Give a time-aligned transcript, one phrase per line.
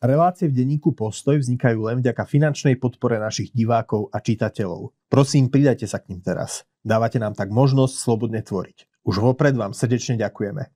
[0.00, 4.96] Relácie v denníku Postoj vznikajú len vďaka finančnej podpore našich divákov a čitateľov.
[5.12, 6.64] Prosím, pridajte sa k ním teraz.
[6.80, 8.88] Dávate nám tak možnosť slobodne tvoriť.
[9.04, 10.72] Už vopred vám srdečne ďakujeme.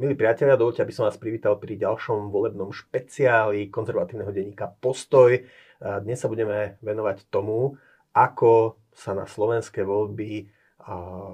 [0.00, 5.36] Milí priatelia, dovolte, aby som vás privítal pri ďalšom volebnom špeciáli konzervatívneho denníka Postoj.
[5.82, 7.74] Dnes sa budeme venovať tomu,
[8.14, 10.46] ako sa na slovenské voľby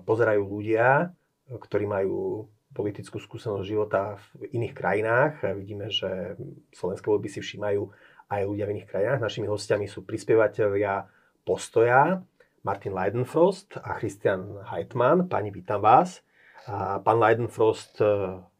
[0.08, 1.12] pozerajú ľudia,
[1.48, 5.34] ktorí majú politickú skúsenosť života v iných krajinách.
[5.56, 6.36] Vidíme, že
[6.72, 7.88] slovenské voľby si všímajú
[8.28, 9.24] aj ľudia v iných krajinách.
[9.24, 11.08] Našimi hostiami sú prispievateľia
[11.48, 12.20] Postoja,
[12.60, 15.32] Martin Leidenfrost a Christian Heitmann.
[15.32, 16.20] Pani, vítam vás.
[16.68, 18.04] A pán Leidenfrost e,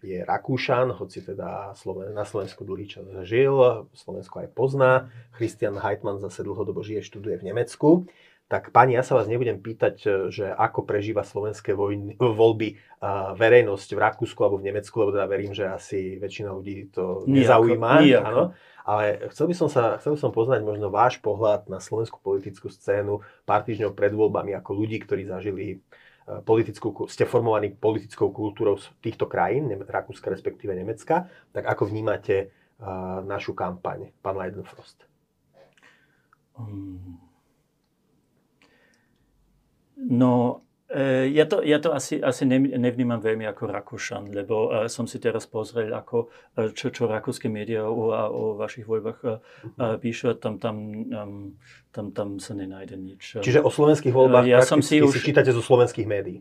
[0.00, 1.76] je Rakúšan, hoci teda
[2.16, 3.52] na Slovensku dlhý čas žil,
[3.92, 5.12] Slovensko aj pozná.
[5.36, 8.08] Christian Heitmann zase dlhodobo žije, študuje v Nemecku.
[8.48, 12.76] Tak pani, ja sa vás nebudem pýtať, e, že ako prežíva slovenské vojny, voľby e,
[13.36, 18.08] verejnosť v Rakúsku alebo v Nemecku, lebo teda verím, že asi väčšina ľudí to nezaujíma.
[18.24, 18.56] Áno.
[18.88, 22.72] Ale chcel by, som sa, chcel by som poznať možno váš pohľad na slovenskú politickú
[22.72, 25.84] scénu pár týždňov pred voľbami ako ľudí, ktorí zažili
[26.44, 31.24] politickú, ste formovaní politickou kultúrou týchto krajín, Rakúska respektíve Nemecka,
[31.56, 35.08] tak ako vnímate uh, našu kampaň, pán Leidenfrost?
[36.52, 37.16] Um,
[39.96, 40.67] no,
[41.28, 45.44] ja to, ja to asi, asi nevnímam veľmi ako Rakúšan, lebo uh, som si teraz
[45.44, 49.20] pozrel, ako, uh, čo, čo rakúske médiá o, o vašich voľbách
[50.00, 51.04] píšu, tam, tam,
[51.92, 53.22] tam, tam sa nenájde nič.
[53.44, 55.12] Čiže o slovenských voľbách ja som si, už...
[55.12, 56.40] si čítate zo slovenských médií?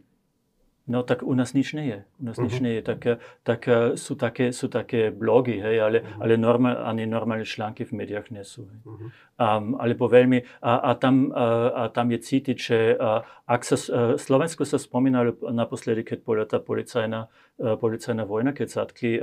[0.87, 1.99] No tak u nás nič nie je.
[2.19, 2.47] U nás uh-huh.
[2.47, 2.63] nič mhm.
[2.63, 2.81] nie je.
[2.81, 2.99] Tak,
[3.43, 3.61] tak
[3.99, 6.23] sú, také, sú také blogy, hej, ale, uh-huh.
[6.23, 8.71] ale normál, ani normálne články v médiách nie sú.
[8.71, 8.79] Hej.
[8.87, 9.09] Uh-huh.
[9.37, 13.75] Um, alebo veľmi, a, a, tam, a, a tam je cítiť, že a, ak sa,
[14.15, 17.27] Slovensko sa spomínalo naposledy, keď bola tá policajná,
[17.57, 19.19] policajná vojna, keď zatkli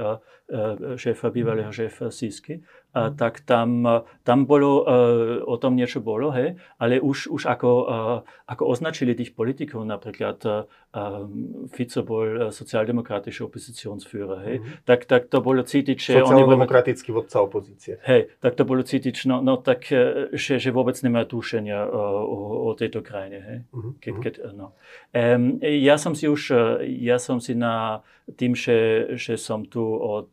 [0.97, 2.61] šéfa, bývalého šéfa Sisky,
[2.95, 3.83] a, tak tam,
[4.23, 4.87] tam bolo,
[5.45, 7.71] o tom niečo bolo, hej, ale už, už ako,
[8.47, 10.39] ako označili tých politikov, napríklad
[11.75, 14.87] Fico bol sociálno-demokratický opozícionsführer, hej, mm-hmm.
[14.87, 16.13] tak, tak to bolo cítiť, že...
[16.23, 17.99] Sociálno-demokratický vodca opozície.
[18.07, 19.91] Hej, tak to bolo cítiť, no, no tak,
[20.31, 22.39] že, že vôbec nemá tušenia o, o,
[22.71, 23.59] o tejto krajine, hej.
[23.75, 23.93] Mm-hmm.
[23.99, 24.79] Keď, keď, no.
[25.11, 26.55] um, ja som si už,
[26.87, 28.07] ja som si na
[28.39, 30.31] tým, že, že som tu od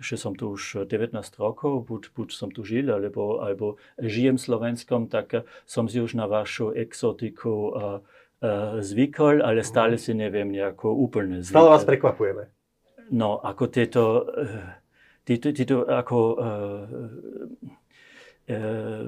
[0.00, 4.44] že som tu už 19 rokov, buď, buď som tu žil, alebo, alebo žijem v
[4.48, 7.70] Slovenskom, tak som si už na vašu exotiku uh,
[8.40, 11.54] uh, zvykol, ale stále si neviem nejako úplne zvykol.
[11.60, 12.44] Stále vás prekvapujeme.
[13.12, 14.80] No, ako tieto, uh,
[15.28, 16.84] tieto, tieto ako uh,
[18.48, 19.06] uh,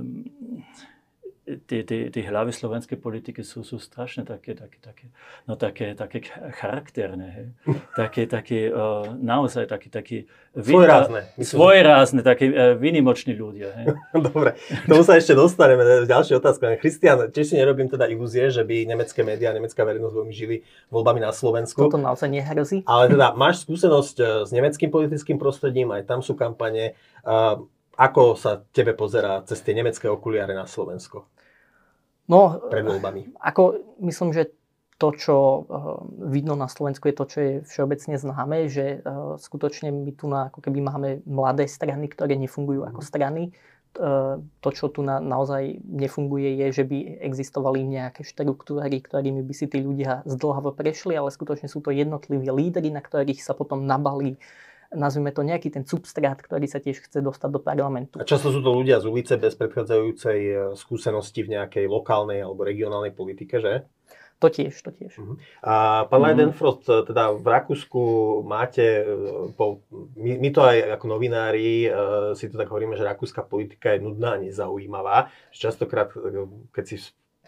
[1.58, 5.06] tie, tie, tie hlavy slovenskej politiky sú, sú strašne také, také, také,
[5.44, 6.24] no také, také
[6.56, 7.46] charakterné, hej.
[8.00, 10.16] také, také uh, naozaj také, také
[10.54, 13.72] svojrázne, svojrázne, také uh, vynimoční ľudia.
[13.76, 13.86] Hej.
[14.32, 16.04] Dobre, k tomu sa ešte dostaneme.
[16.04, 16.78] Ďalšia otázka.
[16.78, 20.56] Christian, tiež si nerobím teda ilúzie, že by nemecké médiá, nemecká verejnosť veľmi žili
[20.88, 21.88] voľbami na Slovensku.
[21.88, 22.84] Toto naozaj nehrozí.
[22.84, 26.94] Ale teda máš skúsenosť eh, s nemeckým politickým prostredím, aj tam sú kampane.
[27.22, 27.64] Uh,
[27.96, 31.28] ako sa tebe pozerá cez tie nemecké okuliare na Slovensko?
[32.31, 33.34] No, pred voľbami?
[33.43, 34.55] Ako, myslím, že
[35.03, 35.99] to, čo uh,
[36.31, 40.47] vidno na Slovensku, je to, čo je všeobecne známe, že uh, skutočne my tu na,
[40.47, 43.09] ako keby máme mladé strany, ktoré nefungujú ako mhm.
[43.10, 43.43] strany.
[43.93, 49.53] Uh, to, čo tu na, naozaj nefunguje, je, že by existovali nejaké štruktúry, ktorými by
[49.53, 53.84] si tí ľudia zdlhavo prešli, ale skutočne sú to jednotliví lídry, na ktorých sa potom
[53.84, 54.41] nabalí
[54.94, 58.20] nazvime to nejaký ten substrát, ktorý sa tiež chce dostať do parlamentu.
[58.20, 62.64] A často sú to ľudia z ulice bez predchádzajúcej e, skúsenosti v nejakej lokálnej alebo
[62.64, 63.88] regionálnej politike, že?
[64.42, 65.12] To tiež, to tiež.
[65.22, 65.38] Uh-huh.
[65.62, 66.34] A pán uh-huh.
[66.34, 68.03] Leidenfrost, e, teda v Rakúsku
[68.42, 69.86] máte, e, po,
[70.19, 74.03] my, my to aj ako novinári uh, si to tak hovoríme, že rakúska politika je
[74.03, 75.30] nudná a nezaujímavá.
[75.54, 76.10] Častokrát,
[76.74, 76.97] keď si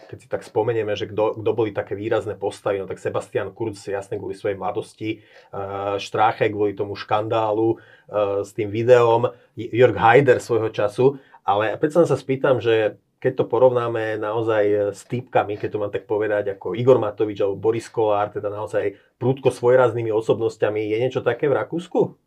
[0.09, 4.21] keď si tak spomenieme, že kto, boli také výrazné postavy, no tak Sebastian Kurz jasne
[4.21, 10.71] kvôli svojej mladosti, uh, Štráche kvôli tomu škandálu uh, s tým videom, Jörg Haider svojho
[10.71, 15.89] času, ale predsa sa spýtam, že keď to porovnáme naozaj s týpkami, keď to mám
[15.89, 21.25] tak povedať, ako Igor Matovič alebo Boris Kolár, teda naozaj prúdko svojraznými osobnostiami, je niečo
[21.25, 22.21] také v Rakúsku?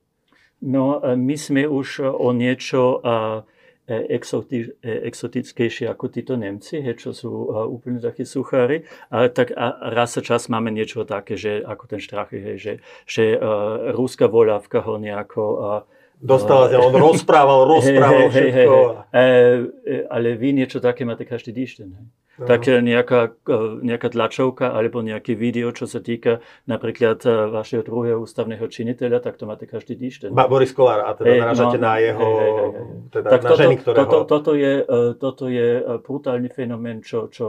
[0.65, 3.45] No, my sme už o niečo uh,
[3.87, 8.83] exoti, e, exotickejšie ako títo Nemci, he, čo sú uh, úplne takí suchári.
[9.07, 12.73] Ale tak a raz sa čas máme niečo také, že ako ten Strachy, he, že,
[13.07, 18.73] že uh, rúska voľavka ho nejako uh, Dostala no, on rozprával, rozprával hey, všetko.
[19.13, 19.45] Hey, hey,
[19.85, 20.01] hey.
[20.09, 21.93] ale vy niečo také máte každý týždeň.
[22.37, 22.45] No.
[22.45, 23.33] Tak nejaká,
[23.81, 26.37] nejaká tlačovka alebo nejaké video, čo sa týka
[26.69, 30.37] napríklad vašeho druhého ústavného činiteľa, tak to máte každý týždeň.
[30.37, 33.41] Ba, Boris Kolár, a teda hey, narážate no, na jeho, hey, hey, hey, teda tak
[33.41, 33.97] na toto, ženy, ktorého...
[34.05, 34.73] Toto, toto, je,
[35.17, 35.67] toto je
[36.05, 37.47] brutálny fenomén, čo, čo,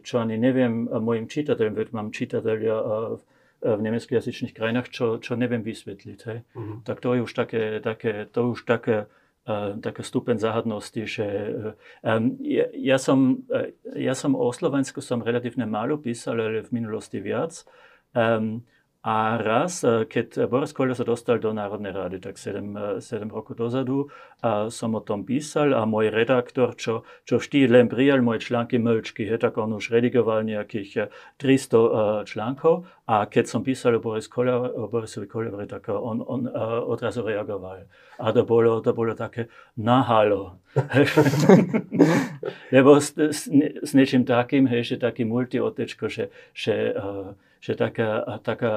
[0.00, 2.76] čo ani neviem mojim čitateľom, veď mám čitateľia
[3.58, 6.18] v nemeckých krajinách, čo, čo neviem vysvetliť.
[6.24, 6.38] Hej.
[6.56, 6.78] Uh-huh.
[6.88, 9.10] Tak to je už také, také, to už také,
[9.80, 11.26] také stupeň záhadnosti, že
[12.04, 16.70] um, ja, ja, som, uh, ja som o Slovensku som relatívne málo písal, ale v
[16.76, 17.64] minulosti viac.
[18.12, 18.64] Um,
[19.08, 23.32] a raz, e, keď Boris Koľo sa dostal do Národnej rady, tak 7, 7 e,
[23.32, 24.12] rokov dozadu,
[24.44, 28.76] a som o tom písal a môj redaktor, čo, čo vždy len prijal moje články
[28.76, 31.08] mlčky, he, tak on už redigoval nejakých
[31.40, 31.88] 300 e,
[32.28, 36.44] článkov a keď som písal o, Boris Koľo, o Borisovi Koľovri, tak on, on
[36.92, 37.88] odrazu reagoval.
[38.20, 39.48] A to bolo, to bolo také
[39.80, 40.60] nahalo.
[42.76, 43.48] Lebo s, s,
[43.80, 48.72] s niečím takým, hej, že taký multiotečko, že, že uh, že taká, taká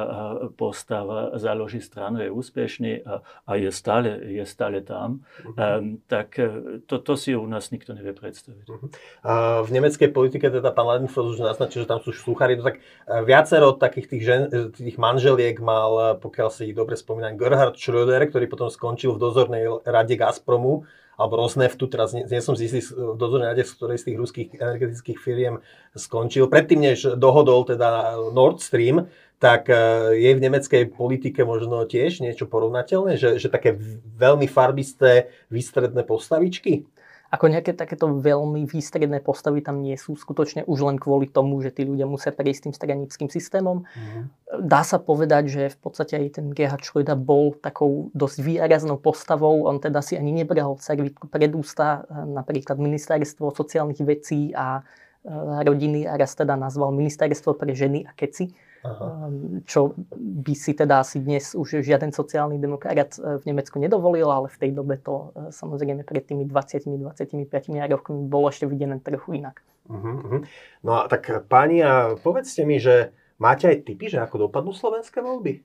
[0.57, 5.53] postava založí stranu, je úspešný a, a je, stále, je stále tam, uh-huh.
[5.53, 8.65] um, tak e, to, to si u nás nikto nevie predstaviť.
[8.67, 8.89] Uh-huh.
[9.21, 12.81] A v nemeckej politike teda pán Ladenfrost už naznačil, že tam sú sluchári, no tak
[12.81, 12.81] e,
[13.21, 18.25] viacero takých tých, žen, e, tých manželiek mal, pokiaľ si ich dobre spomínam, Gerhard Schröder,
[18.29, 20.89] ktorý potom skončil v dozornej rade Gazpromu,
[21.21, 24.17] alebo Rosneftu, teraz nie, nie som si istý v dozornej rade, z ktorej z tých
[24.17, 25.61] ruských energetických firiem
[25.93, 26.49] skončil.
[26.49, 29.05] Predtým, než dohodol teda Nord Stream,
[29.41, 29.77] tak e,
[30.21, 33.77] je v nemeckej politike možno tiež niečo porovnateľné, že, že také
[34.17, 36.85] veľmi farbisté výstredné postavičky?
[37.31, 41.71] Ako nejaké takéto veľmi výstredné postavy tam nie sú skutočne už len kvôli tomu, že
[41.71, 43.87] tí ľudia musia prejsť tým stranickým systémom.
[43.87, 44.27] Mm.
[44.67, 49.63] Dá sa povedať, že v podstate aj ten Gerhard Schröder bol takou dosť výraznou postavou.
[49.63, 54.83] On teda si ani nebral servitku pred ústa, napríklad ministerstvo sociálnych vecí a
[55.23, 55.31] e,
[55.63, 58.51] rodiny a raz teda nazval ministerstvo pre ženy a keci
[58.81, 59.29] Aha.
[59.29, 64.25] Ehm, čo by si teda asi dnes už žiaden sociálny demokrat eh, v Nemecku nedovolil,
[64.25, 67.45] ale v tej dobe to eh, samozrejme pred tými 20-25
[67.93, 69.61] rokmi bolo ešte videné trochu inak.
[69.85, 70.41] Uh-huh.
[70.81, 75.21] No a tak páni, a povedzte mi, že máte aj typy, že ako dopadnú slovenské
[75.21, 75.61] voľby?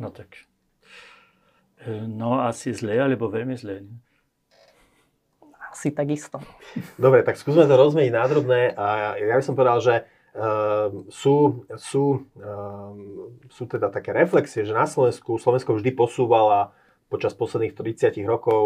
[0.00, 0.48] No tak,
[1.84, 3.84] eh, no asi zle, alebo veľmi zle.
[5.68, 6.40] Asi takisto.
[6.96, 9.94] Dobre, tak skúsme to rozmeniť nádrobné a ja by som povedal, že
[11.14, 12.04] sú, sú,
[12.42, 16.74] ehm, sú teda také reflexie, že na Slovensku Slovensko vždy posúvala
[17.06, 18.62] počas posledných 30 rokov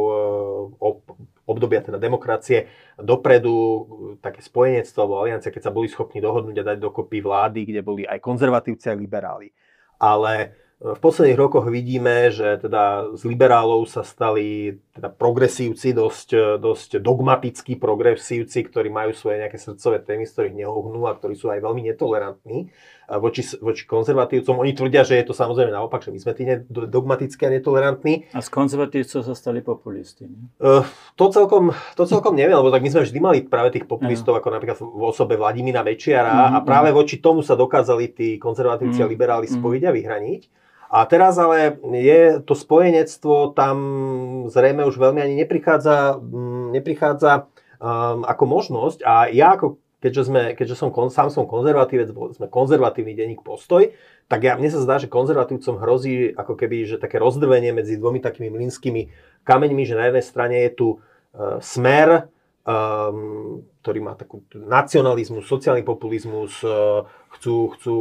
[0.81, 0.97] ehm,
[1.45, 3.85] obdobia teda demokracie dopredu
[4.25, 8.03] také spojenectvo alebo aliancia, keď sa boli schopní dohodnúť a dať dokopy vlády, kde boli
[8.09, 9.53] aj konzervatívci, aj liberáli.
[10.01, 16.99] Ale v posledných rokoch vidíme, že teda z liberálov sa stali teda progresívci, dosť, dosť
[16.99, 21.63] dogmatickí progresívci, ktorí majú svoje nejaké srdcové témy, z ktorých neohnú a ktorí sú aj
[21.63, 22.75] veľmi netolerantní
[23.17, 24.61] voči, voči konzervatívcom.
[24.61, 28.29] Oni tvrdia, že je to samozrejme naopak, že my sme tí dogmatickí a netolerantní.
[28.37, 30.29] A z konzervatívcov sa stali populisti.
[30.61, 30.85] Uh,
[31.17, 34.37] to, celkom, to celkom neviem, lebo tak my sme vždy mali práve tých populistov, uh
[34.39, 36.57] ako napríklad v osobe Vladimíra Mečiara uh-huh.
[36.61, 40.43] a práve voči tomu sa dokázali tí konzervatívci uh a liberáli spojiť a vyhraniť.
[40.89, 43.77] A teraz ale je to spojenectvo tam
[44.49, 47.45] zrejme už veľmi ani neprichádza, mm, neprichádza
[47.77, 48.99] um, ako možnosť.
[49.05, 53.91] A ja ako keďže, sme, keďže som, sám som konzervatívec, sme konzervatívny denník postoj,
[54.31, 58.23] tak ja, mne sa zdá, že konzervatívcom hrozí ako keby, že také rozdrvenie medzi dvomi
[58.23, 59.11] takými mlinskými
[59.43, 62.31] kameňmi, že na jednej strane je tu uh, smer,
[62.69, 67.09] um, ktorý má takú nacionalizmus, sociálny populizmus, uh,
[67.41, 67.97] chcú, chcú,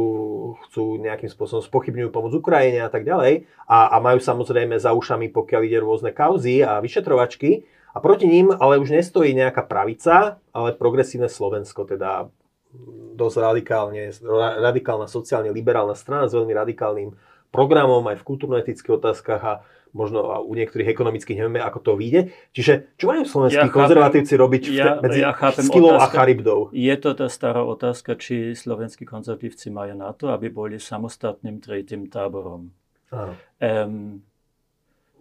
[0.68, 5.32] chcú nejakým spôsobom spochybňujú pomoc Ukrajine a tak ďalej a, a majú samozrejme za ušami,
[5.32, 7.64] pokiaľ ide rôzne kauzy a vyšetrovačky.
[7.96, 12.28] A proti ním ale už nestojí nejaká pravica, ale progresívne Slovensko, teda
[13.16, 14.12] dosť radikálne,
[14.60, 17.16] radikálna sociálne liberálna strana s veľmi radikálnym
[17.48, 19.54] programom aj v kultúrno-etických otázkach a
[19.92, 22.32] možno u niektorých ekonomických nevieme, ako to vyjde.
[22.52, 26.72] Čiže čo majú slovenskí ja konzervatívci robiť ja, medzi ja skilou a charybdou?
[26.72, 32.08] Je to tá stará otázka, či slovenskí konzervatívci majú na to, aby boli samostatným tretím
[32.08, 32.72] táborom.
[33.58, 34.20] Um,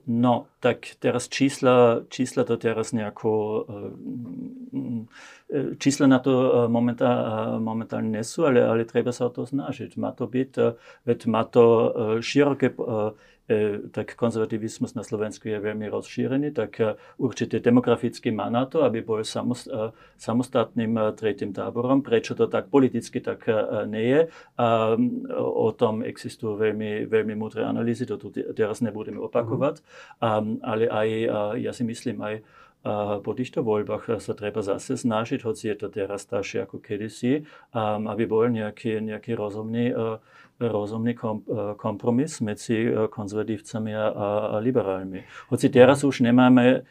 [0.07, 3.31] No, tak teraz čísla, čísla to teraz nejako,
[5.51, 9.99] e, čísla na to e, momentálne, momentálne nesú, ale, ale treba sa o to snažiť.
[9.99, 10.51] Má to byť,
[11.03, 11.91] veď má to
[12.23, 12.71] široké,
[13.95, 16.83] tak konzervativizmus na Slovensku je veľmi rozšírený, tak
[17.15, 19.23] určite demograficky má na to, aby bol
[20.19, 22.03] samostatným tretím táborom.
[22.03, 23.47] Prečo to tak politicky tak
[23.87, 24.21] nie je?
[25.39, 29.79] O tom existujú veľmi, veľmi múdre analýzy, to tu teraz nebudeme opakovať,
[30.19, 30.59] mm.
[30.67, 31.07] ale aj,
[31.63, 32.43] ja si myslím, aj
[33.19, 37.43] po týchto voľbách sa treba zase snažiť, hoci je to teraz staršie ako kedysi,
[38.07, 39.91] aby bol nejaký, nejaký rozumný,
[40.55, 41.13] rozumný
[41.75, 45.27] kompromis medzi konzervatívcami a, a liberálmi.
[45.51, 46.87] Hoci teraz už nemáme,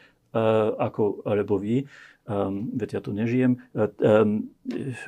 [0.76, 1.88] ako, alebo vy,
[2.28, 4.52] um, veď ja tu nežijem, um,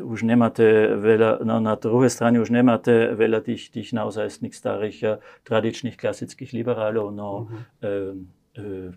[0.01, 6.01] už nemáte veľa, no na druhej strane už nemáte veľa tých, tých naozajstných starých tradičných
[6.01, 8.97] klasických liberálov, no mm-hmm.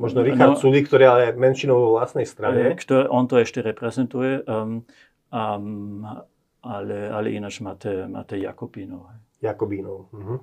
[0.00, 2.72] Možno Richard no, Sulik, ktorý ale menšinou vo vlastnej strane.
[2.78, 4.86] Ktoré, on to ešte reprezentuje, um,
[5.28, 6.06] um,
[6.62, 9.10] ale, ale ináč máte, máte Jakobínov.
[9.40, 10.12] Jakobínov.
[10.12, 10.38] Uh-huh.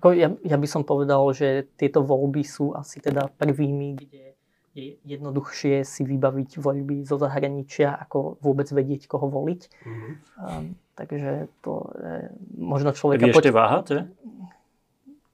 [0.00, 4.36] Ako ja, ja by som povedal, že tieto voľby sú asi teda prvými, kde
[4.72, 9.60] je jednoduchšie si vybaviť voľby zo zahraničia, ako vôbec vedieť, koho voliť.
[9.84, 10.12] Uh-huh.
[10.40, 10.64] Um,
[10.96, 13.28] takže to e, možno človeka...
[13.28, 13.96] Vy ešte poč- váhate?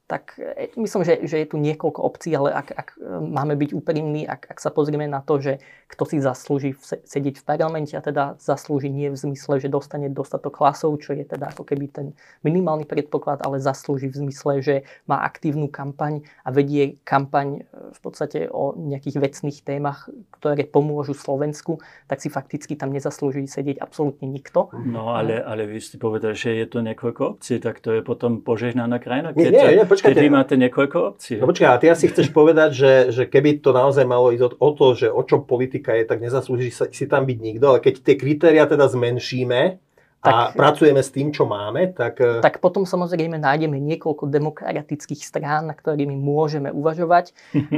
[0.09, 3.71] Tak e, myslím, že, že je tu niekoľko opcií, ale ak, ak e, máme byť
[3.77, 8.01] úprimní, ak, ak sa pozrieme na to, že kto si zaslúži sedieť v parlamente a
[8.01, 12.07] teda zaslúži nie v zmysle, že dostane dostatok hlasov, čo je teda ako keby ten
[12.41, 14.75] minimálny predpoklad, ale zaslúži v zmysle, že
[15.05, 21.13] má aktívnu kampaň a vedie kampaň e, v podstate o nejakých vecných témach, ktoré pomôžu
[21.13, 24.73] Slovensku, tak si fakticky tam nezaslúži sedieť absolútne nikto.
[24.73, 28.41] No ale, ale vy ste povedali, že je to niekoľko opcií, tak to je potom
[28.41, 29.37] požehnaná krajina.
[29.37, 30.19] Keď nie, nie, nie, počkajte.
[30.23, 31.37] Kedy máte niekoľko opcií.
[31.43, 34.71] No počkaj, a ty asi chceš povedať, že, že keby to naozaj malo ísť o,
[34.71, 38.15] to, že o čom politika je, tak nezaslúži si tam byť nikto, ale keď tie
[38.15, 39.83] kritéria teda zmenšíme,
[40.19, 42.19] a tak, pracujeme s tým, čo máme, tak...
[42.19, 47.31] Eh, tak potom samozrejme nájdeme niekoľko demokratických strán, na ktorými môžeme uvažovať.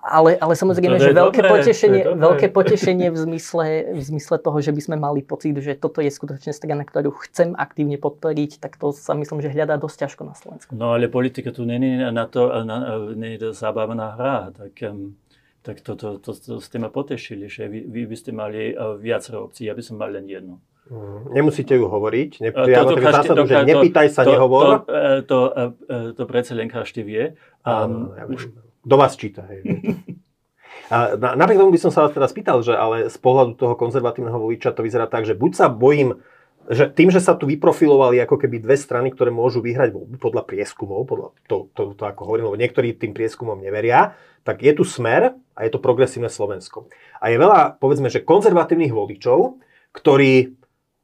[0.00, 4.72] Ale, ale samozrejme, že veľké dobré, potešenie, veľké potešenie v zmysle, v zmysle toho, že
[4.72, 8.96] by sme mali pocit, že toto je skutočne strana, ktorú chcem aktívne podporiť, tak to
[8.96, 10.72] sa myslím, že hľadá dosť ťažko na Slovensku.
[10.72, 14.72] No ale politika tu není na to, na, nie je to zábavná hra, tak...
[14.88, 15.20] Um
[15.60, 18.96] tak to, to, to, to ste ma potešili, že vy, vy by ste mali uh,
[18.96, 20.56] viacero opcií, ja by som mal len jednu.
[20.90, 22.30] Mm, nemusíte ju hovoriť.
[22.42, 24.66] Ne, to, ja to, každý, zásadu, to, že nepýtaj sa, to, nehovor.
[24.66, 24.74] To,
[25.22, 25.38] to,
[25.86, 27.38] to, to predsa len každý vie.
[27.62, 28.50] Ja už...
[28.82, 29.46] Do vás číta.
[29.46, 29.62] Hej,
[30.94, 34.34] a napriek tomu by som sa vás teraz pýtal, že ale z pohľadu toho konzervatívneho
[34.34, 36.18] voliča to vyzerá tak, že buď sa bojím,
[36.66, 41.06] že tým, že sa tu vyprofilovali ako keby dve strany, ktoré môžu vyhrať podľa prieskumov,
[41.06, 45.38] podľa to, to, to ako hovorím, lebo niektorí tým prieskumom neveria, tak je tu smer
[45.54, 46.90] a je to progresívne Slovensko.
[47.22, 49.62] A je veľa, povedzme, že konzervatívnych voličov,
[49.94, 50.59] ktorí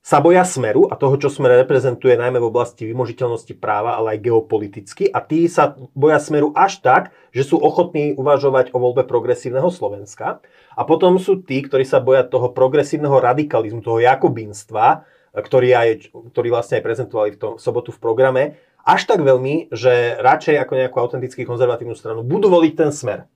[0.06, 4.30] sa boja smeru a toho, čo smer reprezentuje najmä v oblasti vymožiteľnosti práva, ale aj
[4.30, 5.10] geopoliticky.
[5.10, 10.38] A tí sa boja smeru až tak, že sú ochotní uvažovať o voľbe progresívneho Slovenska.
[10.78, 15.02] A potom sú tí, ktorí sa boja toho progresívneho radikalizmu, toho jakobínstva,
[15.34, 15.88] ktorý, aj,
[16.30, 18.42] ktorý vlastne aj prezentovali v tom sobotu v programe,
[18.86, 23.26] až tak veľmi, že radšej ako nejakú autentický konzervatívnu stranu budú voliť ten smer.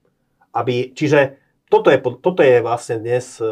[0.55, 1.35] Aby, čiže
[1.67, 3.51] toto je, toto je vlastne dnes, e,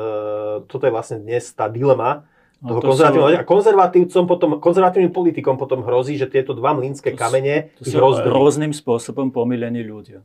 [0.71, 2.23] toto je vlastne dnes tá dilema,
[2.59, 3.29] No, toho konzervatívneho.
[3.31, 3.39] Sú...
[3.39, 8.75] A konzervatívcom potom, konzervatívnym politikom potom hrozí, že tieto dva mlínske kamene to sú rôznym
[8.75, 10.19] spôsobom pomilení ľudia.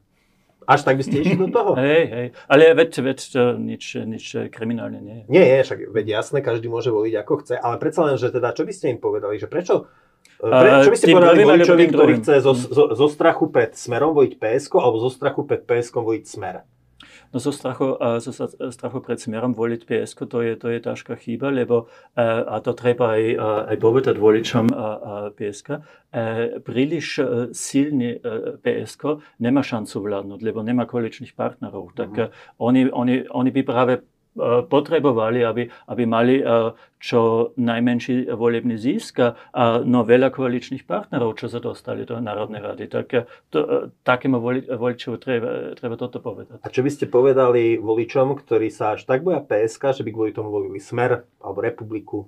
[0.64, 1.76] Až tak by ste išli do toho?
[1.80, 2.26] Hej, hej.
[2.48, 5.24] Ale veď, veď to nič, nič kriminálne nie je.
[5.28, 8.56] Nie, nie, však veď jasné, každý môže voliť ako chce, ale predsa len, že teda,
[8.56, 9.92] čo by ste im povedali, že prečo
[10.40, 14.36] pre, čo by ste povedali voličovi, ktorý chce zo, zo, zo strachu pred smerom voliť
[14.36, 16.64] PSK alebo zo strachu pred PSK voliť smer?
[17.34, 18.32] No zo strachu, zo
[18.70, 23.18] strachu pred smerom voliť PSK, to je, to je ťažká chyba, lebo a to treba
[23.18, 23.24] aj,
[23.74, 24.70] aj povedať voličom
[25.34, 25.82] PSK,
[26.62, 27.18] príliš
[27.50, 28.22] silný
[28.62, 31.98] PSK nemá šancu vládnuť, lebo nemá koaličných partnerov.
[31.98, 32.62] Tak mm-hmm.
[32.62, 36.44] oni, oni, oni by práve E, potrebovali, aby, aby mali e,
[36.98, 42.84] čo najmenší volebný zisk a no veľa koaličných partnerov, čo sa dostali do Národnej rady.
[42.90, 43.06] Tak
[43.52, 43.58] to,
[44.02, 46.64] takému voli, voličovi treba, treba toto povedať.
[46.64, 50.32] A čo by ste povedali voličom, ktorí sa až tak boja PSK, že by kvôli
[50.34, 52.26] tomu volili Smer alebo Republiku?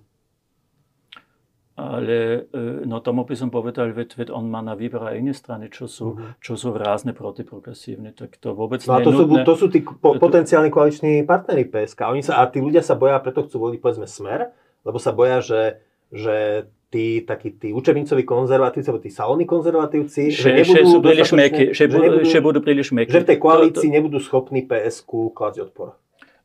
[1.77, 5.37] Ale e, no tomu by som povedal, veď, veď on má na výber aj iné
[5.37, 6.41] strany, čo sú, uh-huh.
[6.41, 8.17] čo sú rázne protiprogresívne.
[8.17, 12.01] Tak to vôbec no a to, sú, to sú tí po, potenciálni koaliční partnery PSK.
[12.09, 14.57] Oni sa, a tí ľudia sa boja, preto chcú voliť povedzme smer,
[14.89, 20.65] lebo sa boja, že, že tí takí tí učebnicoví konzervatívci, alebo tí salónni konzervatívci, že,
[20.65, 23.13] že nebudú, že sú príliš meky, že, že, budú, že budú príliš meky.
[23.13, 23.97] Že v tej koalícii to, to...
[24.01, 26.01] nebudú schopní PSK klásť odpor.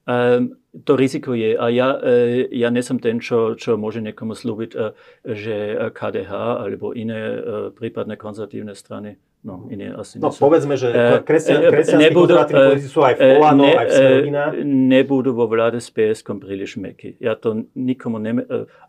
[0.07, 1.59] Um, to riziko je.
[1.59, 4.79] A ja, e, ja nesom ten, čo, čo môže niekomu slúbiť, e,
[5.27, 5.55] že
[5.91, 6.31] KDH
[6.63, 7.37] alebo iné
[7.75, 10.93] prípadné konzervatívne strany No, iné asi no povedzme, že
[11.25, 13.97] kresťan, kresťanskí konzervatívni politici sú aj v Olano, ne, aj v.
[14.61, 17.17] Nebudú vo vláde s PSK príliš meky.
[17.17, 18.37] Ja to nikomu ne...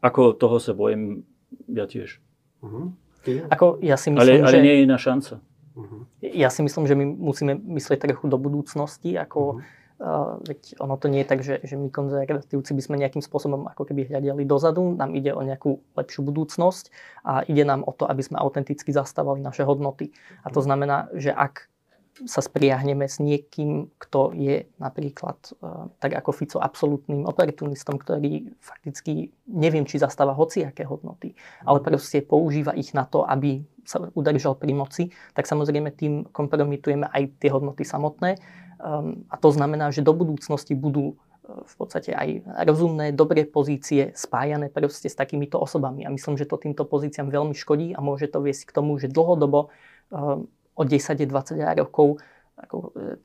[0.04, 1.24] Ako toho sa bojím,
[1.72, 2.20] ja tiež.
[2.60, 2.92] Uh-huh.
[3.48, 4.60] Ako ja si myslím, ale, ale že...
[4.60, 5.40] nie je iná šanca.
[5.72, 6.04] Uh-huh.
[6.20, 10.98] Ja si myslím, že my musíme myslieť trochu do budúcnosti, ako uh-huh Uh, veď ono
[10.98, 14.42] to nie je tak, že, že my konzervatívci by sme nejakým spôsobom ako keby hľadeli
[14.42, 16.90] dozadu, nám ide o nejakú lepšiu budúcnosť
[17.22, 20.10] a ide nám o to, aby sme autenticky zastávali naše hodnoty.
[20.42, 21.70] A to znamená, že ak
[22.26, 29.30] sa spriahneme s niekým, kto je napríklad uh, tak ako Fico absolútnym oportunistom, ktorý fakticky
[29.46, 34.74] neviem, či zastáva hociaké hodnoty, ale proste používa ich na to, aby sa udržal pri
[34.74, 38.38] moci, tak samozrejme tým kompromitujeme aj tie hodnoty samotné
[39.30, 41.14] a to znamená, že do budúcnosti budú e,
[41.62, 46.02] v podstate aj rozumné, dobré pozície spájané proste s takýmito osobami.
[46.02, 49.06] A myslím, že to týmto pozíciám veľmi škodí a môže to viesť k tomu, že
[49.06, 49.70] dlhodobo
[50.10, 52.18] ehm, o 10-20 rokov
[52.62, 53.18] ako, e,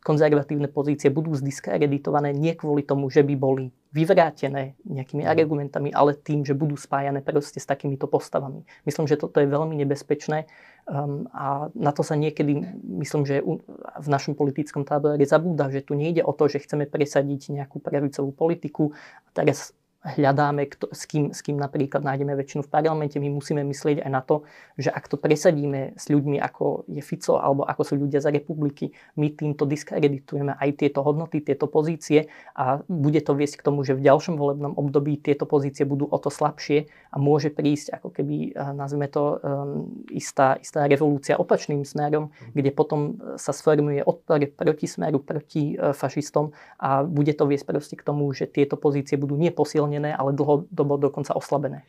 [0.00, 5.30] konzervatívne pozície budú zdiskreditované nie kvôli tomu, že by boli vyvrátené nejakými mhm.
[5.30, 8.64] argumentami, ale tým, že budú spájané proste s takýmito postavami.
[8.84, 10.44] Myslím, že toto je veľmi nebezpečné
[10.88, 12.68] um, a na to sa niekedy,
[13.00, 17.56] myslím, že v našom politickom tábore zabúda, že tu nejde o to, že chceme presadiť
[17.56, 18.92] nejakú pravicovú politiku
[19.24, 23.66] a teraz hľadáme, kto, s, kým, s kým napríklad nájdeme väčšinu v parlamente, my musíme
[23.66, 24.46] myslieť aj na to,
[24.78, 28.94] že ak to presadíme s ľuďmi, ako je Fico alebo ako sú ľudia za republiky,
[29.18, 33.98] my týmto diskreditujeme aj tieto hodnoty, tieto pozície a bude to viesť k tomu, že
[33.98, 38.54] v ďalšom volebnom období tieto pozície budú o to slabšie a môže prísť ako keby,
[38.54, 44.86] eh, nazvime to, um, istá, istá revolúcia opačným smerom, kde potom sa sformuje odpor proti
[44.86, 49.34] smeru, proti uh, fašistom a bude to viesť proste k tomu, že tieto pozície budú
[49.34, 51.82] neposilné posilnené, ale dlhodobo dokonca oslabené.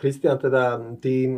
[0.00, 1.28] Christian, teda ty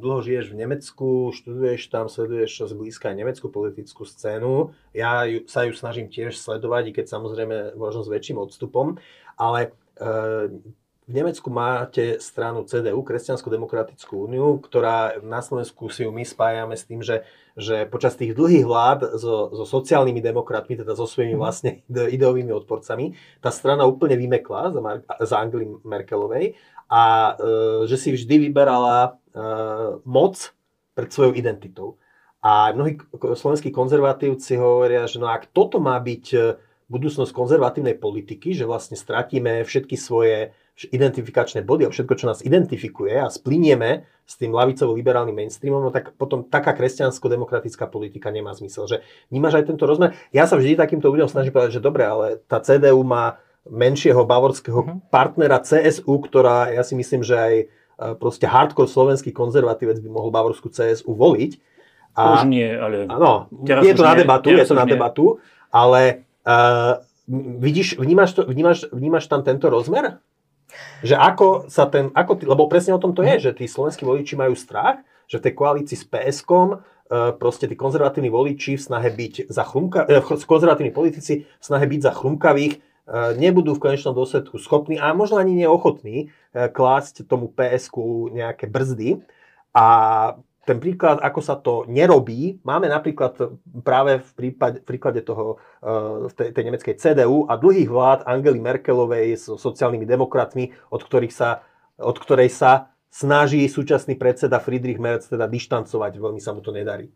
[0.00, 4.76] dlho žiješ v Nemecku, študuješ tam, sleduješ zblízka nemeckú politickú scénu.
[4.92, 9.00] Ja ju, sa ju snažím tiež sledovať, i keď samozrejme možno s väčším odstupom,
[9.40, 10.60] ale e,
[11.10, 16.86] v Nemecku máte stranu CDU, Kresťansko-demokratickú úniu, ktorá na Slovensku si ju my spájame s
[16.86, 17.26] tým, že
[17.60, 21.40] že počas tých dlhých vlád so, so sociálnymi demokratmi, teda so svojimi mhm.
[21.40, 21.70] vlastne
[22.16, 26.54] ideovými odporcami, tá strana úplne vymekla za, Mar- za Angely Merkelovej
[26.90, 29.10] a e, že si vždy vyberala e,
[30.08, 30.54] moc
[30.96, 32.00] pred svojou identitou.
[32.40, 32.96] A mnohí
[33.36, 36.38] slovenskí konzervatívci hovoria, že no ak toto má byť e,
[36.90, 40.50] budúcnosť konzervatívnej politiky, že vlastne stratíme všetky svoje
[40.88, 46.16] identifikačné body a všetko, čo nás identifikuje a splinieme s tým lavicovo-liberálnym mainstreamom, no tak
[46.16, 48.88] potom taká kresťansko-demokratická politika nemá zmysel.
[48.88, 48.96] Že
[49.28, 50.16] vnímaš aj tento rozmer?
[50.32, 54.80] Ja sa vždy takýmto ľuďom snažím povedať, že dobre, ale tá CDU má menšieho bavorského
[54.80, 55.04] uh-huh.
[55.12, 57.64] partnera CSU, ktorá ja si myslím, že aj e,
[58.16, 61.60] proste hardcore slovenský konzervatívec by mohol bavorskú CSU voliť.
[62.16, 63.04] A, Už nie, ale...
[63.04, 65.38] Áno, je to na debatu, je to na debatu,
[65.70, 66.98] ale uh,
[67.62, 70.18] vidíš, vnímaš, to, vnímaš, vnímaš tam tento rozmer?
[71.04, 74.04] Že ako sa ten, ako tí, lebo presne o tom to je, že tí slovenskí
[74.04, 76.68] voliči majú strach, že v tej koalícii s PSK e,
[77.38, 82.00] proste tí konzervatívni voliči v snahe byť za chrumka, eh, konzervatívni politici v snahe byť
[82.02, 82.78] za chrumkavých e,
[83.38, 89.22] nebudú v konečnom dôsledku schopní a možno ani neochotní e, klásť tomu PSK nejaké brzdy.
[89.70, 89.86] A
[90.70, 93.34] ten príklad, ako sa to nerobí, máme napríklad
[93.82, 98.62] práve v, prípade, v príklade toho, uh, tej, tej nemeckej CDU a dlhých vlád Angely
[98.62, 101.66] Merkelovej s sociálnymi demokratmi, od, ktorých sa,
[101.98, 106.22] od ktorej sa snaží súčasný predseda Friedrich Merz teda dištancovať.
[106.22, 107.10] Veľmi sa mu to nedarí.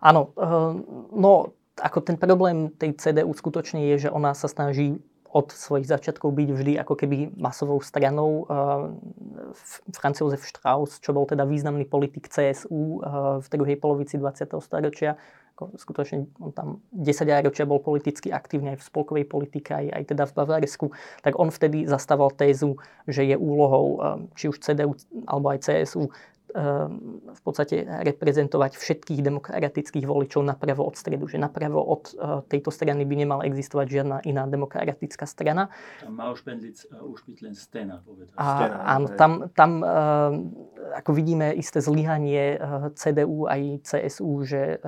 [0.00, 0.72] Áno, uh,
[1.12, 6.34] no ako ten problém tej CDU skutočne je, že ona sa snaží od svojich začiatkov
[6.34, 8.46] byť vždy ako keby masovou stranou.
[8.46, 9.54] Eh,
[9.94, 14.58] Franz Josef Strauss, čo bol teda významný politik CSU eh, v druhej polovici 20.
[14.58, 15.14] storočia,
[15.60, 20.24] skutočne on tam 10 ročia bol politicky aktívny aj v spolkovej politike, aj, aj teda
[20.24, 20.86] v Bavarsku,
[21.20, 24.98] tak on vtedy zastával tézu, že je úlohou eh, či už CDU
[25.30, 26.10] alebo aj CSU
[27.30, 31.30] v podstate reprezentovať všetkých demokratických voličov napravo od stredu.
[31.30, 35.70] Že napravo od eh, tejto strany by nemala existovať žiadna iná demokratická strana.
[36.02, 38.02] Tam má už, byť len stena,
[38.36, 38.46] A,
[38.98, 39.90] áno, tam, tam eh,
[41.00, 42.58] ako vidíme isté zlyhanie
[42.98, 44.82] CDU aj CSU, že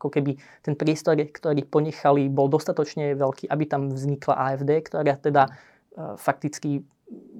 [0.00, 0.34] ako keby
[0.66, 5.54] ten priestor, ktorý ponechali, bol dostatočne veľký, aby tam vznikla AFD, ktorá teda
[5.94, 6.82] fakticky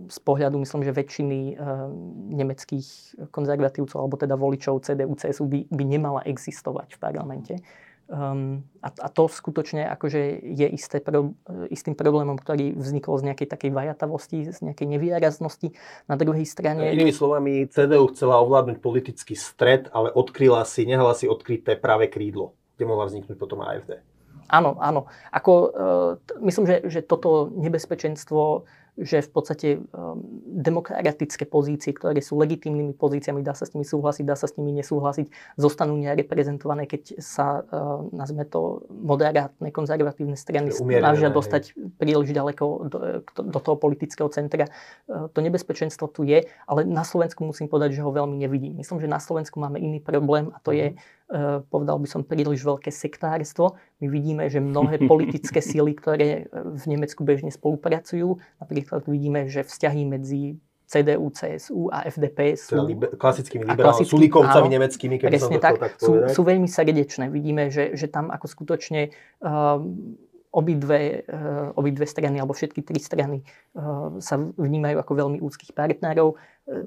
[0.08, 1.88] z pohľadu, myslím, že väčšiny uh,
[2.36, 2.86] nemeckých
[3.32, 7.54] konzervatívcov, alebo teda voličov CDU, CSU by, by nemala existovať v parlamente.
[8.04, 11.32] Um, a, a to skutočne akože je isté pro,
[11.72, 15.72] istým problémom, ktorý vznikol z nejakej takej vajatavosti, z nejakej nevýraznosti.
[16.04, 16.92] Na druhej strane...
[16.92, 22.52] Inými slovami, CDU chcela ovládnuť politický stred, ale odkryla si, nehala si odkryté práve krídlo,
[22.76, 24.04] kde mohla vzniknúť potom AFD.
[24.48, 25.06] Áno, áno.
[25.32, 32.38] Ako, uh, myslím, že, že toto nebezpečenstvo že v podstate um, demokratické pozície, ktoré sú
[32.38, 37.18] legitímnymi pozíciami, dá sa s nimi súhlasiť, dá sa s nimi nesúhlasiť, zostanú nereprezentované, keď
[37.18, 44.30] sa, uh, nazme to, moderátne, konzervatívne strany snažia dostať príliš ďaleko do, do toho politického
[44.30, 44.70] centra.
[45.10, 48.78] Uh, to nebezpečenstvo tu je, ale na Slovensku musím povedať, že ho veľmi nevidím.
[48.78, 51.22] Myslím, že na Slovensku máme iný problém a to je mhm.
[51.23, 51.23] Eh,
[51.72, 53.80] povedal by som, príliš veľké sektárstvo.
[54.00, 59.64] My vidíme, že mnohé politické síly, ktoré eh, v Nemecku bežne spolupracujú, napríklad vidíme, že
[59.64, 62.76] vzťahy medzi CDU, CSU a FDP sú...
[62.76, 66.68] Teda liber, klasickými liberálnymi, sú likovcami nemeckými, keby som to tak, tak sú, sú veľmi
[66.68, 67.32] srdečné.
[67.32, 69.08] Vidíme, že, že tam ako skutočne
[69.40, 70.14] um,
[70.54, 73.42] obidve, uh, obidve strany, alebo všetky tri strany
[73.74, 76.38] uh, sa vnímajú ako veľmi úzkých partnerov.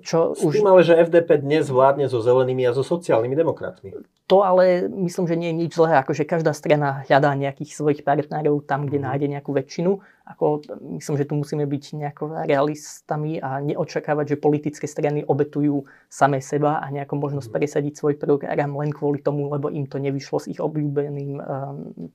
[0.02, 0.74] Čo S tým už...
[0.74, 3.94] ale, že FDP dnes vládne so zelenými a so sociálnymi demokratmi.
[4.28, 6.02] To ale myslím, že nie je nič zlé.
[6.02, 9.06] Akože každá strana hľadá nejakých svojich partnerov tam, kde mm.
[9.06, 10.02] nájde nejakú väčšinu.
[10.28, 10.66] Ako,
[11.00, 16.82] myslím, že tu musíme byť nejako realistami a neočakávať, že politické strany obetujú samé seba
[16.82, 17.56] a nejakú možnosť mm.
[17.56, 21.46] presadiť svoj program len kvôli tomu, lebo im to nevyšlo s ich obľúbeným um,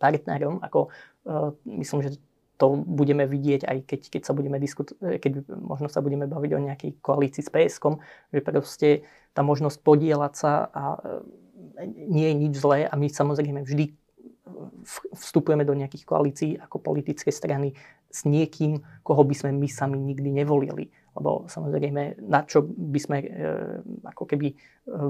[0.02, 0.60] partnerom.
[0.66, 0.90] Ako,
[1.66, 2.10] myslím, že
[2.62, 6.64] to budeme vidieť aj keď, keď sa budeme diskutovať, keď možno sa budeme baviť o
[6.70, 7.98] nejakej koalícii s PSK,
[8.30, 8.88] že proste
[9.34, 11.00] tá možnosť podielať sa a e,
[12.06, 13.90] nie je nič zlé a my samozrejme vždy
[15.14, 17.74] vstupujeme do nejakých koalícií ako politické strany
[18.12, 20.92] s niekým, koho by sme my sami nikdy nevolili.
[21.12, 23.26] Lebo samozrejme, na čo by sme e,
[24.06, 24.54] ako keby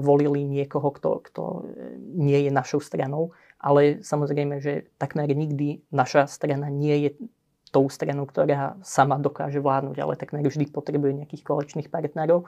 [0.01, 1.43] volili niekoho, kto, kto
[2.17, 3.31] nie je našou stranou.
[3.63, 7.09] Ale samozrejme, že takmer nikdy naša strana nie je
[7.71, 12.45] tou stranou, ktorá sama dokáže vládnuť, ale tak vždy potrebuje nejakých koaličných partnerov.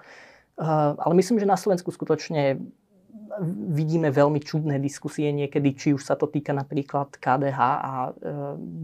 [0.99, 2.61] Ale myslím, že na Slovensku skutočne
[3.71, 8.11] vidíme veľmi čudné diskusie niekedy, či už sa to týka napríklad KDH a e,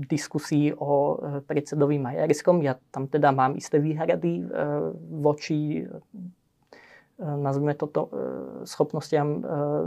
[0.07, 2.59] diskusí o e, predsedovi Majerskom.
[2.59, 4.45] Ja tam teda mám isté výhrady e,
[5.23, 6.03] voči e,
[7.21, 8.09] nazvime toto e,
[8.67, 9.39] schopnostiam e,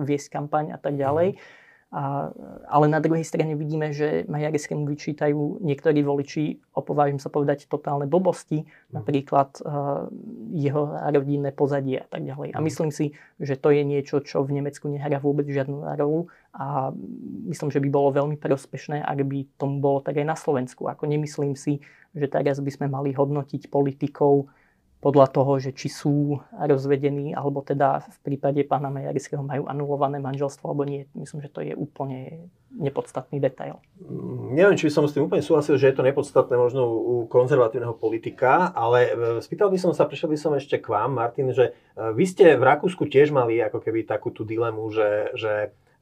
[0.07, 1.37] viesť kampaň a tak ďalej.
[1.37, 1.63] Mm.
[1.94, 2.35] A,
[2.66, 8.66] ale na druhej strane vidíme, že Maďarskému vyčítajú niektorí voliči, opovážim sa povedať, totálne blbosti,
[8.66, 8.90] mm.
[8.90, 10.11] napríklad uh,
[10.50, 12.50] jeho rodinné pozadie a tak ďalej.
[12.50, 12.64] A mhm.
[12.66, 16.90] myslím si, že to je niečo, čo v Nemecku nehrá vôbec žiadnu rolu a
[17.46, 20.90] myslím, že by bolo veľmi prospešné, ak by tomu bolo tak aj na Slovensku.
[20.90, 21.78] Ako nemyslím si,
[22.11, 24.50] že teraz by sme mali hodnotiť politikov
[25.04, 30.64] podľa toho, že či sú rozvedení, alebo teda v prípade pána Majarického majú anulované manželstvo,
[30.64, 31.04] alebo nie.
[31.12, 33.84] Myslím, že to je úplne nepodstatný detail.
[34.50, 37.92] Neviem, či by som s tým úplne súhlasil, že je to nepodstatné možno u konzervatívneho
[37.94, 41.70] politika, ale e, spýtal by som sa, prišiel by som ešte k vám, Martin, že
[41.70, 41.72] e,
[42.16, 45.52] vy ste v Rakúsku tiež mali ako keby takú tú dilemu, že, že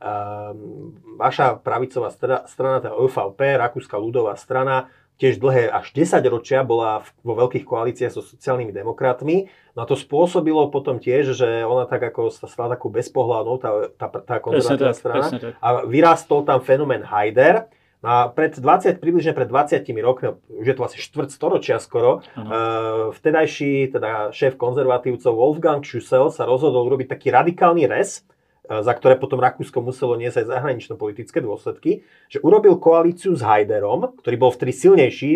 [0.02, 6.66] um, vaša pravicová strana, strana, tá ÖVP, Rakúska ľudová strana, tiež dlhé až 10 ročia
[6.66, 9.48] bola vo veľkých koalíciách so sociálnymi demokratmi.
[9.76, 13.70] No a to spôsobilo potom tiež, že ona tak ako sa stala takú bezpohľadnou, tá,
[13.94, 15.26] tá, tá konzervatívna strana.
[15.62, 17.70] A vyrástol tam fenomén Haider.
[18.02, 22.18] No a pred 20, približne pred 20 rokmi, už je to asi štvrť storočia skoro,
[22.34, 28.92] uh, vtedajší teda šéf konzervatívcov Wolfgang Schüssel sa rozhodol urobiť taký radikálny res, E, za
[28.94, 34.54] ktoré potom Rakúsko muselo niesť aj zahranično-politické dôsledky, že urobil koalíciu s Hajderom, ktorý bol
[34.54, 35.30] vtedy silnejší,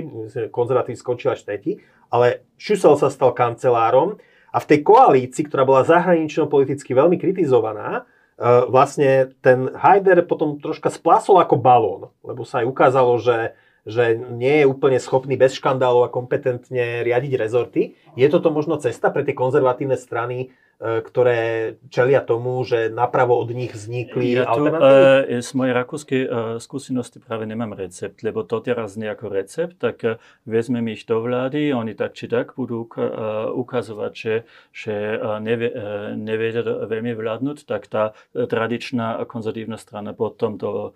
[0.54, 4.22] konzervatív skončil až tretí, ale Šusel sa stal kancelárom
[4.54, 8.06] a v tej koalícii, ktorá bola zahranično-politicky veľmi kritizovaná,
[8.38, 14.18] e, vlastne ten Hajder potom troška splásol ako balón, lebo sa aj ukázalo, že že
[14.18, 17.94] nie je úplne schopný bez škandálov a kompetentne riadiť rezorty.
[18.18, 23.48] Je toto možno cesta pre tie konzervatívne strany E, ktoré čelia tomu, že napravo od
[23.48, 25.40] nich vznikli ja tu, alternatívy?
[25.40, 26.28] E, z mojej rakúskej e,
[26.60, 31.24] skúsenosti práve nemám recept, lebo to teraz nie ako recept, tak e, vezmeme ich do
[31.24, 33.08] vlády, oni tak či tak budú e,
[33.56, 34.34] ukazovať, že,
[34.68, 40.92] že e, nevie, e, nevedia veľmi vládnuť, tak tá tradičná konzervatívna strana potom to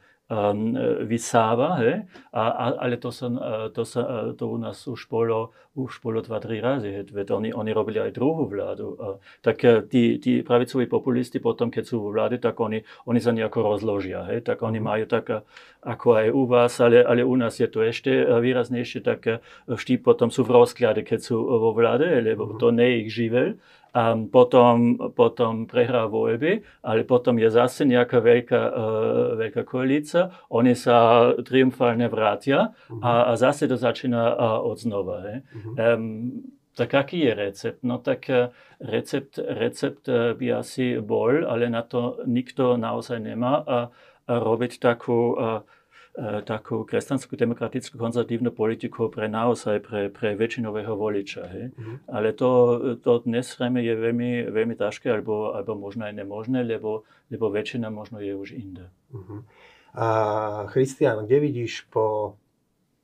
[1.04, 2.06] vysáva, he?
[2.30, 3.26] A, a, ale to, sa,
[3.74, 7.02] to, sa, to u nás už bolo, už bolo 2-3 razy, he?
[7.02, 8.94] Veď oni, oni robili aj druhú vládu.
[9.02, 9.58] A, tak
[9.90, 14.22] tí, tí pravicoví populisti potom, keď sú vo vláde, tak oni, oni sa nejako rozložia.
[14.30, 14.38] He?
[14.38, 15.42] Tak oni majú tak,
[15.82, 20.30] ako aj u vás, ale, ale u nás je to ešte výraznejšie, tak vždy potom
[20.30, 22.58] sú v rozklade, keď sú vo vláde, lebo mhm.
[22.62, 23.48] to nie je ich živel
[23.94, 30.78] a potom, potom prehrá voľby, ale potom je zase nejaká veľká, uh, veľká koalícia, oni
[30.78, 33.02] sa triumfálne vrátia uh-huh.
[33.02, 35.42] a, a zase to začína uh, od znova.
[35.42, 35.74] Uh-huh.
[35.74, 37.80] Um, tak aký je recept?
[37.82, 38.30] No tak
[38.80, 43.78] recept, recept by asi bol, ale na to nikto naozaj nemá a, a
[44.38, 45.66] robiť takú uh,
[46.20, 51.48] E, takú kresťanskú demokratickú konzervatívnu politiku pre naozaj pre, pre väčšinového voliča.
[51.48, 51.72] Hej.
[51.72, 51.96] Mm-hmm.
[52.12, 52.50] Ale to,
[53.00, 57.88] to dnes zrejme je veľmi, veľmi ťažké alebo, alebo možno aj nemožné, lebo, lebo väčšina
[57.88, 58.92] možno je už inde.
[59.16, 59.40] Mm-hmm.
[59.96, 60.06] A
[60.68, 62.36] Christian, kde vidíš po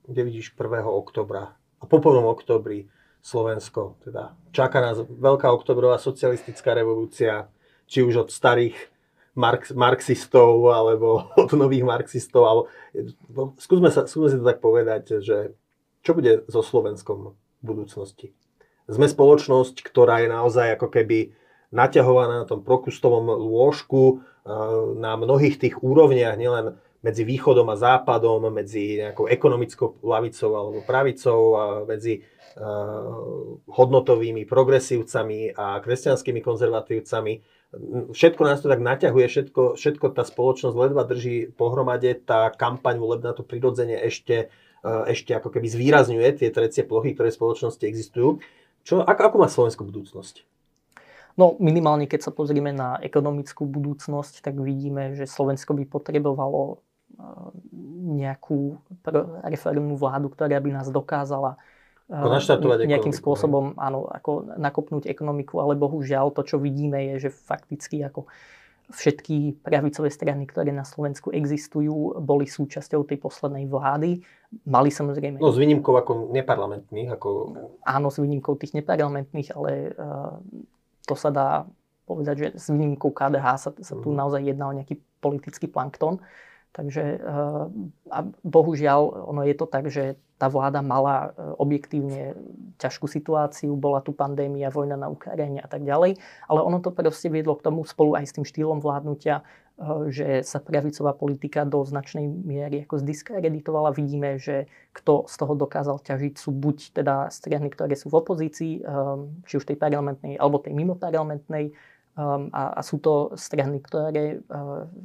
[0.06, 0.84] kde vidíš 1.
[0.84, 2.20] oktobra a po 1.
[2.20, 2.84] oktobri
[3.24, 3.96] Slovensko?
[4.04, 7.48] Teda čaká nás veľká oktobrová socialistická revolúcia,
[7.88, 8.76] či už od starých
[9.36, 12.42] marx, marxistov alebo od nových marxistov.
[12.48, 12.62] Alebo,
[13.60, 15.54] skúsme, sa, skúsme si to tak povedať, že
[16.00, 18.32] čo bude so Slovenskom v budúcnosti?
[18.88, 21.34] Sme spoločnosť, ktorá je naozaj ako keby
[21.74, 24.50] naťahovaná na tom prokustovom lôžku eh,
[24.96, 31.40] na mnohých tých úrovniach, nielen medzi východom a západom, medzi nejakou ekonomickou lavicou alebo pravicou,
[31.54, 37.32] a medzi uh, hodnotovými progresívcami a kresťanskými konzervatívcami
[38.12, 43.34] všetko nás to tak naťahuje, všetko, všetko tá spoločnosť ledva drží pohromade, tá kampaň volebná
[43.34, 44.48] to prirodzene ešte,
[44.82, 48.38] e, ešte ako keby zvýrazňuje tie trecie plochy, ktoré v spoločnosti existujú.
[48.86, 50.46] Čo, ako, ako má Slovensko budúcnosť?
[51.36, 56.76] No minimálne, keď sa pozrieme na ekonomickú budúcnosť, tak vidíme, že Slovensko by potrebovalo e,
[58.16, 58.80] nejakú
[59.44, 61.60] reformnú vládu, ktorá by nás dokázala
[62.06, 68.30] nejakým spôsobom áno, ako nakopnúť ekonomiku, ale bohužiaľ to, čo vidíme, je, že fakticky ako
[68.86, 74.22] všetky pravicové strany, ktoré na Slovensku existujú, boli súčasťou tej poslednej vlády.
[74.62, 75.42] Mali samozrejme...
[75.42, 77.10] No s výnimkou ako neparlamentných.
[77.18, 77.28] Ako...
[77.82, 80.38] Áno, s výnimkou tých neparlamentných, ale uh,
[81.02, 81.66] to sa dá
[82.06, 84.16] povedať, že s výnimkou KDH sa, sa tu mm.
[84.22, 86.22] naozaj jedná o nejaký politický plankton.
[86.76, 87.72] Takže uh,
[88.12, 92.36] a bohužiaľ ono je to tak, že tá vláda mala e, objektívne
[92.76, 97.32] ťažkú situáciu, bola tu pandémia, vojna na Ukrajine a tak ďalej, ale ono to proste
[97.32, 101.80] viedlo k tomu spolu aj s tým štýlom vládnutia, e, že sa pravicová politika do
[101.88, 103.96] značnej miery ako zdiskreditovala.
[103.96, 108.84] Vidíme, že kto z toho dokázal ťažiť sú buď teda strany, ktoré sú v opozícii,
[109.48, 111.72] či už tej parlamentnej alebo tej mimoparlamentnej,
[112.16, 114.40] a, a sú to strany, ktoré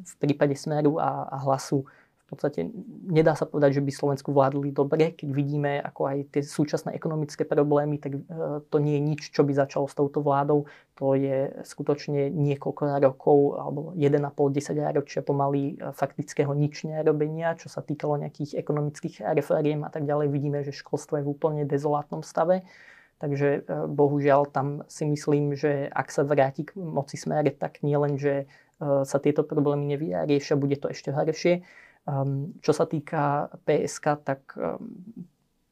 [0.02, 1.84] v prípade Smeru a, a Hlasu
[2.32, 2.72] podstate
[3.12, 5.12] nedá sa povedať, že by Slovensku vládli dobre.
[5.20, 8.22] Keď vidíme, ako aj tie súčasné ekonomické problémy, tak e,
[8.72, 10.64] to nie je nič, čo by začalo s touto vládou.
[10.96, 17.84] To je skutočne niekoľko rokov, alebo 1,5-10 ročia pomaly e, faktického nič nerobenia, čo sa
[17.84, 20.32] týkalo nejakých ekonomických reforiem a tak ďalej.
[20.32, 22.64] Vidíme, že školstvo je v úplne dezolátnom stave.
[23.22, 27.96] Takže e, bohužiaľ tam si myslím, že ak sa vráti k moci smere, tak nie
[27.96, 28.50] len, že
[28.82, 31.62] sa tieto problémy nevyriešia, bude to ešte horšie.
[32.02, 34.90] Um, čo sa týka PSK, tak um,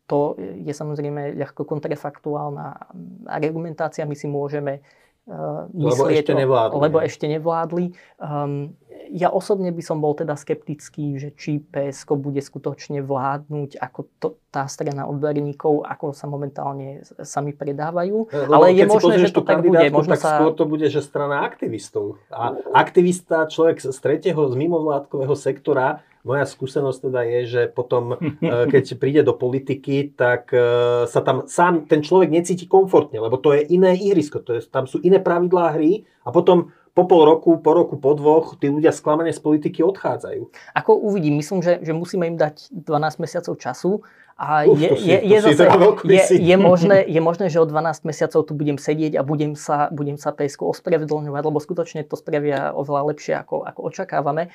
[0.06, 2.90] to je samozrejme ľahko kontrafaktuálna
[3.30, 4.06] argumentácia.
[4.06, 4.82] My si môžeme
[5.30, 6.80] myslieť, lebo ešte nevládli.
[6.82, 7.86] Lebo ešte nevládli.
[8.18, 8.74] Um,
[9.10, 14.28] ja osobne by som bol teda skeptický, že či PSK bude skutočne vládnuť ako to,
[14.54, 18.30] tá strana odborníkov, ako sa momentálne sami predávajú.
[18.30, 19.82] Lebo Ale je možné, že to tak bude.
[19.90, 20.30] Možno tak sa...
[20.38, 22.22] skôr to bude, že strana aktivistov.
[22.30, 28.40] A aktivista, človek z tretieho, z mimovládkového sektora, moja skúsenosť teda je, že potom, e,
[28.44, 33.56] keď príde do politiky, tak e, sa tam sám ten človek necíti komfortne, lebo to
[33.56, 37.56] je iné ihrisko, to je, tam sú iné pravidlá hry a potom po pol roku,
[37.64, 40.52] po roku, po dvoch, tí ľudia sklamané z politiky odchádzajú.
[40.76, 44.04] Ako uvidím, myslím, že, že musíme im dať 12 mesiacov času
[44.40, 45.64] a Uf, je, si, je, je, zase,
[46.08, 49.92] je, je, možné, je možné, že o 12 mesiacov tu budem sedieť a budem sa,
[49.92, 54.48] budem sa PSK ospravedlňovať, lebo skutočne to spravia oveľa lepšie, ako, ako očakávame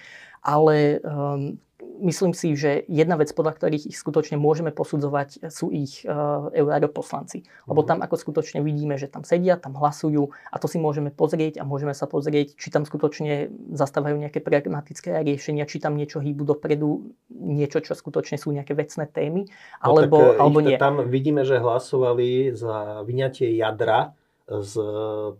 [0.44, 1.56] ale um,
[2.04, 7.46] myslím si, že jedna vec, podľa ktorých ich skutočne môžeme posudzovať, sú ich uh, europoslanci.
[7.64, 7.88] Lebo mhm.
[7.88, 11.68] tam ako skutočne vidíme, že tam sedia, tam hlasujú a to si môžeme pozrieť a
[11.68, 17.14] môžeme sa pozrieť, či tam skutočne zastávajú nejaké pragmatické riešenia, či tam niečo hýbu dopredu,
[17.30, 19.48] niečo, čo skutočne sú nejaké vecné témy,
[19.80, 20.76] alebo, no, tak, alebo nie.
[20.76, 24.12] Tam vidíme, že hlasovali za vyňatie jadra
[24.44, 24.76] z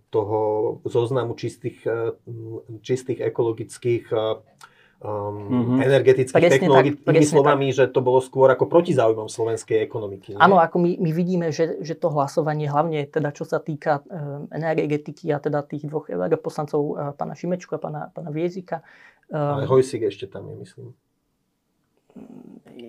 [0.09, 0.39] toho
[0.89, 1.85] zoznamu čistých,
[2.81, 4.09] čistých ekologických
[5.05, 5.79] um, mm-hmm.
[5.85, 6.97] energetických presne technológií.
[6.97, 7.77] Tak, Tými slovami, tak.
[7.77, 10.41] že to bolo skôr ako proti záujmom slovenskej ekonomiky.
[10.41, 14.49] Áno, ako my, my vidíme, že, že to hlasovanie, hlavne teda čo sa týka um,
[14.49, 16.09] energetiky a teda tých dvoch
[16.41, 18.81] poslancov, uh, pána Šimečku a pána, pána Viezika.
[19.29, 20.87] Um, Ale Hojsik ešte tam je, myslím.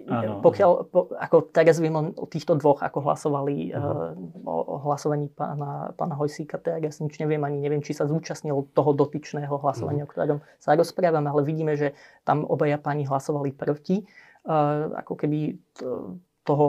[0.05, 0.41] Áno.
[0.41, 4.13] Pokiaľ, po, ako teraz viem o týchto dvoch, ako hlasovali uh-huh.
[4.13, 8.69] uh, o, o hlasovaní pána, pána Hojsíka, teraz nič neviem, ani neviem, či sa zúčastnil
[8.73, 10.13] toho dotyčného hlasovania, uh-huh.
[10.13, 14.05] o ktorom sa rozprávame, ale vidíme, že tam obaja páni hlasovali proti.
[14.45, 16.65] Uh, ako keby to, toho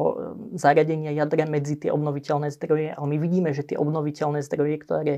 [0.57, 5.15] zaradenia jadra medzi tie obnoviteľné zdroje, ale my vidíme, že tie obnoviteľné zdroje, ktoré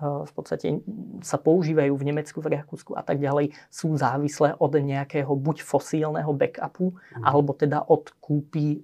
[0.00, 0.80] v podstate
[1.20, 6.32] sa používajú v Nemecku, v Rakúsku a tak ďalej, sú závislé od nejakého buď fosílneho
[6.32, 7.22] backupu, mm.
[7.22, 8.82] alebo teda od kúpy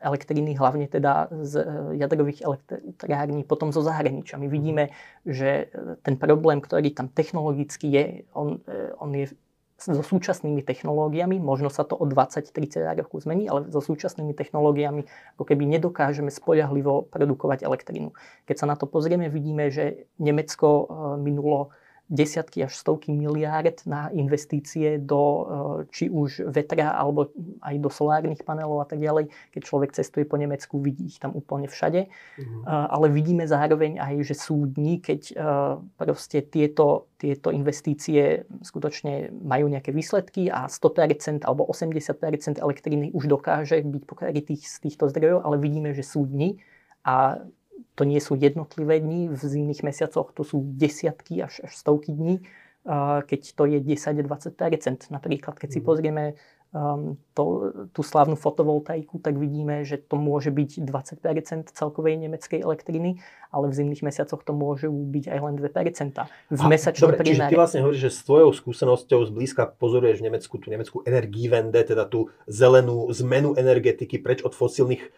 [0.00, 1.64] elektriny, hlavne teda z e,
[2.00, 4.40] jadrových elektrární, potom zo zahraničia.
[4.40, 4.90] My vidíme,
[5.28, 5.68] že
[6.00, 8.64] ten problém, ktorý tam technologicky je, on,
[8.96, 9.28] on je
[9.80, 15.08] so súčasnými technológiami, možno sa to o 20-30 rokov zmení, ale so súčasnými technológiami
[15.40, 18.12] ako keby nedokážeme spoľahlivo produkovať elektrínu.
[18.44, 20.84] Keď sa na to pozrieme, vidíme, že Nemecko e,
[21.24, 21.72] minulo
[22.10, 25.46] desiatky až stovky miliárd na investície do eh,
[25.94, 27.30] či už vetra alebo
[27.62, 29.30] aj do solárnych panelov a tak ďalej.
[29.54, 32.10] Keď človek cestuje po Nemecku, vidí ich tam úplne všade.
[32.10, 32.62] Uh-huh.
[32.66, 35.38] Ale vidíme zároveň aj, že sú dní, keď eh,
[35.94, 43.78] proste tieto, tieto investície skutočne majú nejaké výsledky a 100% alebo 80% elektriny už dokáže
[43.86, 46.58] byť pokrytých z týchto zdrojov, ale vidíme, že sú dni
[47.06, 47.40] a
[48.00, 52.40] to nie sú jednotlivé dni, v zimných mesiacoch to sú desiatky až, až stovky dní,
[53.28, 55.12] keď to je 10-20%.
[55.12, 55.86] Napríklad, keď si mhm.
[55.86, 56.24] pozrieme
[56.72, 63.20] um, to, tú slávnu fotovoltaiku, tak vidíme, že to môže byť 20% celkovej nemeckej elektriny,
[63.50, 66.56] ale v zimných mesiacoch to môže byť aj len 2%.
[66.56, 70.54] V mesačnom dobre, Čiže ty vlastne hovoríš, že s tvojou skúsenosťou zblízka pozoruješ v Nemecku
[70.56, 75.08] tú nemeckú energiewende, teda tú zelenú zmenu energetiky preč od fosílnych, e,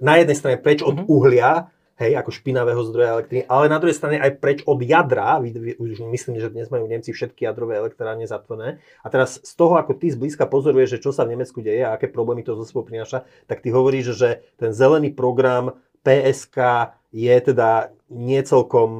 [0.00, 1.10] na jednej strane preč od mm-hmm.
[1.10, 1.68] uhlia,
[2.00, 5.36] hej, ako špinavého zdroja elektriny, ale na druhej strane aj preč od jadra,
[5.76, 8.80] už myslím, že dnes majú Nemci všetky jadrové elektrárne zatvorené.
[9.04, 11.92] A teraz z toho, ako ty zblízka pozoruješ, že čo sa v Nemecku deje a
[11.92, 17.36] aké problémy to zo sebou prináša, tak ty hovoríš, že ten zelený program PSK je
[17.52, 18.90] teda nie celkom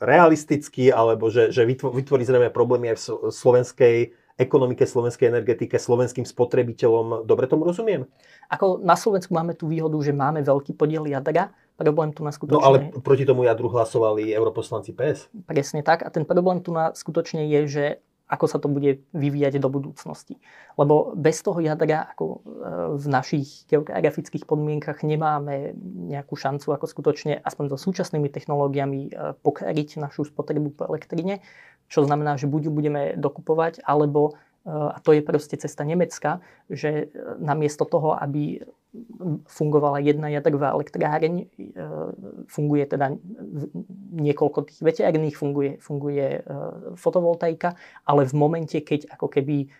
[0.00, 3.96] realistický, alebo že, že vytvorí zrejme problémy aj v slovenskej
[4.40, 7.28] ekonomike, slovenskej energetike, slovenským spotrebiteľom.
[7.28, 8.08] Dobre tomu rozumiem?
[8.48, 12.60] Ako na Slovensku máme tú výhodu, že máme veľký podiel jadra, Problém tu na skutočne...
[12.60, 15.32] No ale proti tomu jadru hlasovali europoslanci PS.
[15.48, 16.04] Presne tak.
[16.04, 17.84] A ten problém tu na skutočne je, že
[18.30, 20.38] ako sa to bude vyvíjať do budúcnosti.
[20.78, 22.38] Lebo bez toho jadra ako e,
[22.94, 25.74] v našich geografických podmienkach nemáme
[26.06, 31.42] nejakú šancu ako skutočne aspoň so súčasnými technológiami e, pokryť našu spotrebu po elektrine,
[31.90, 36.38] čo znamená, že buď budeme dokupovať, alebo e, a to je proste cesta Nemecka,
[36.70, 37.10] že
[37.42, 38.62] namiesto toho, aby
[39.46, 41.44] fungovala jedna jadrová elektráreň, e,
[42.50, 43.14] funguje teda
[44.18, 46.40] niekoľko tých veterných, funguje, funguje e,
[46.98, 49.70] fotovoltaika, ale v momente, keď ako keby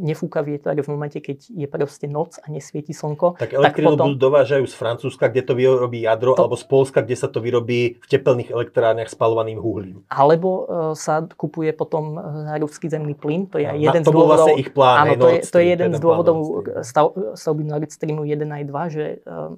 [0.00, 3.36] nefúka vietor v momente, keď je proste noc a nesvieti slnko.
[3.36, 4.16] Tak elektrínu tak potom...
[4.16, 6.48] dovážajú z Francúzska, kde to vyrobí jadro, to...
[6.48, 10.00] alebo z Polska, kde sa to vyrobí v teplných elektrárniach spalovaným uhlím.
[10.08, 10.66] Alebo uh,
[10.96, 14.48] sa kupuje potom uh, ruský zemný plyn, to je no, jeden to z dôvodov...
[14.48, 16.38] Vlastne ich plán, áno, to je, to je jeden z dôvodov
[16.80, 19.04] stav, stavby Nord Streamu 1 aj 2, že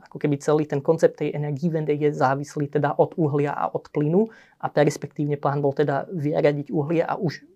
[0.02, 4.26] ako keby celý ten koncept tej energiewende je závislý teda od uhlia a od plynu
[4.58, 7.55] a perspektívne plán bol teda vyradiť uhlie a už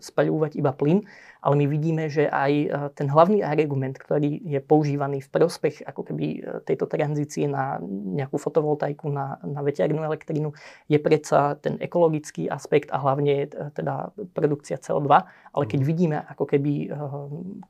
[0.00, 1.00] spaľovať iba plyn,
[1.40, 6.12] ale my vidíme, že aj e, ten hlavný argument, ktorý je používaný v prospech ako
[6.12, 10.52] keby e, tejto tranzície na nejakú fotovoltaiku, na, na veternú elektrínu,
[10.92, 15.08] je predsa ten ekologický aspekt a hlavne teda produkcia CO2.
[15.56, 15.88] Ale keď mhm.
[15.88, 16.72] vidíme ako keby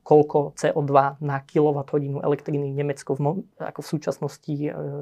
[0.03, 4.55] koľko CO2 na kWh elektriny Nemecko v, ako v súčasnosti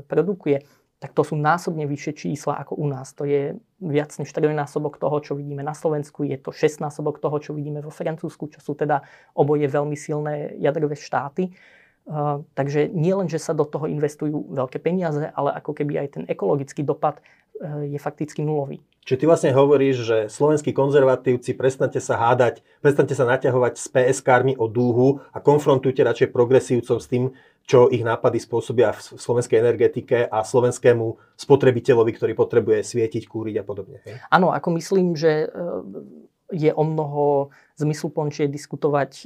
[0.05, 0.63] produkuje,
[0.99, 3.15] tak to sú násobne vyššie čísla ako u nás.
[3.15, 7.55] To je viac než trojnásobok toho, čo vidíme na Slovensku, je to šestnásobok toho, čo
[7.55, 11.55] vidíme vo Francúzsku, čo sú teda oboje veľmi silné jadrové štáty.
[12.09, 16.07] Uh, takže nie len, že sa do toho investujú veľké peniaze, ale ako keby aj
[16.19, 18.81] ten ekologický dopad uh, je fakticky nulový.
[19.05, 24.53] Čiže ty vlastne hovoríš, že slovenskí konzervatívci prestante sa hádať, prestante sa naťahovať s PSK-kármi
[24.59, 27.33] o dúhu a konfrontujte radšej progresívcov s tým,
[27.69, 33.63] čo ich nápady spôsobia v slovenskej energetike a slovenskému spotrebiteľovi, ktorý potrebuje svietiť, kúriť a
[33.63, 34.01] podobne.
[34.33, 35.47] Áno, ako myslím, že e,
[36.49, 39.25] je o mnoho zmysluplnšie diskutovať e,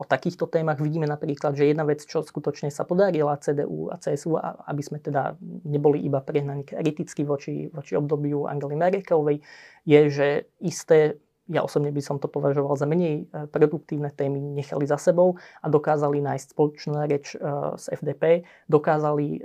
[0.00, 0.80] o takýchto témach.
[0.80, 5.36] Vidíme napríklad, že jedna vec, čo skutočne sa podarila CDU a CSU, aby sme teda
[5.68, 9.44] neboli iba prehnaní kriticky voči, voči obdobiu Angely Merkelovej,
[9.84, 10.28] je, že
[10.64, 15.40] isté ja osobne by som to považoval za menej e, produktívne témy, nechali za sebou
[15.64, 17.34] a dokázali nájsť spoločnú reč
[17.78, 19.42] z FDP, dokázali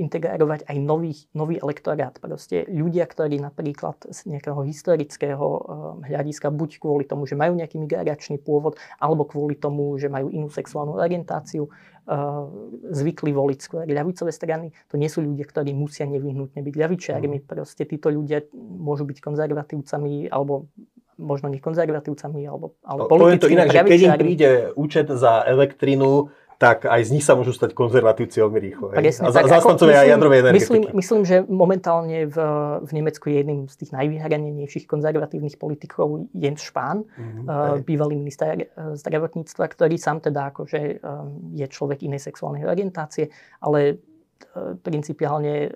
[0.00, 2.16] integrovať aj nový, nový elektorát.
[2.16, 5.46] Proste ľudia, ktorí napríklad z nejakého historického
[6.08, 10.48] hľadiska, buď kvôli tomu, že majú nejaký migračný pôvod, alebo kvôli tomu, že majú inú
[10.48, 11.68] sexuálnu orientáciu,
[12.90, 14.74] zvykli voliť skôr ľavicové strany.
[14.90, 17.38] To nie sú ľudia, ktorí musia nevyhnutne byť ľavičiarmi.
[17.38, 17.46] Mm.
[17.46, 20.66] Proste títo ľudia môžu byť konzervatívcami alebo
[21.20, 26.32] možno nie konzervatívcami, alebo, ale politickými to inak, že keď im príde účet za elektrinu,
[26.60, 28.92] tak aj z nich sa môžu stať konzervatívci veľmi rýchlo.
[28.92, 29.40] Presne, a za,
[30.12, 30.60] jadrovej energetiky.
[30.60, 32.36] Myslím, myslím, že momentálne v,
[32.84, 38.68] v Nemecku je jedným z tých najvyhranenejších konzervatívnych politikov Jens Spahn, mm-hmm, uh, bývalý minister
[38.76, 43.32] zdravotníctva, ktorý sám teda akože um, je človek inej sexuálnej orientácie,
[43.64, 43.96] ale
[44.82, 45.68] principiálne e,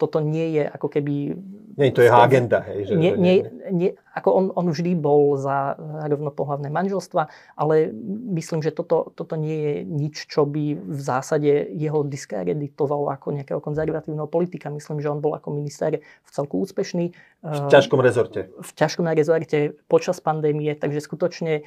[0.00, 1.36] toto nie je ako keby...
[1.76, 2.64] Nie, to je agenda.
[2.64, 3.36] Hej, že, nie, nie,
[3.72, 5.76] nie, ako on, on vždy bol za
[6.08, 7.88] rovnopohľavné manželstva, ale
[8.36, 13.60] myslím, že toto, toto nie je nič, čo by v zásade jeho diskreditovalo ako nejakého
[13.60, 14.68] konzervatívneho politika.
[14.68, 17.16] Myslím, že on bol ako minister v celku úspešný.
[17.42, 18.54] V ťažkom rezorte.
[18.54, 21.66] V ťažkom rezorte počas pandémie, takže skutočne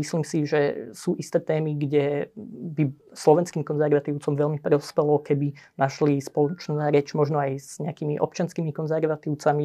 [0.00, 2.32] myslím si, že sú isté témy, kde
[2.72, 9.64] by slovenským konzervatívcom veľmi prospelo, keby našli spoločnú reč možno aj s nejakými občanskými konzervatívcami,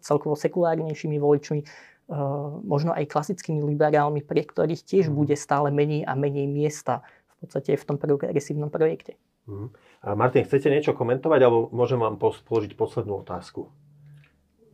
[0.00, 1.68] celkovo sekulárnejšími voličmi,
[2.64, 5.14] možno aj klasickými liberálmi, pre ktorých tiež mhm.
[5.20, 7.04] bude stále menej a menej miesta
[7.36, 9.20] v podstate v tom progresívnom projekte.
[9.44, 9.68] Mm.
[10.16, 13.68] Martin, chcete niečo komentovať, alebo môžem vám položiť poslednú otázku?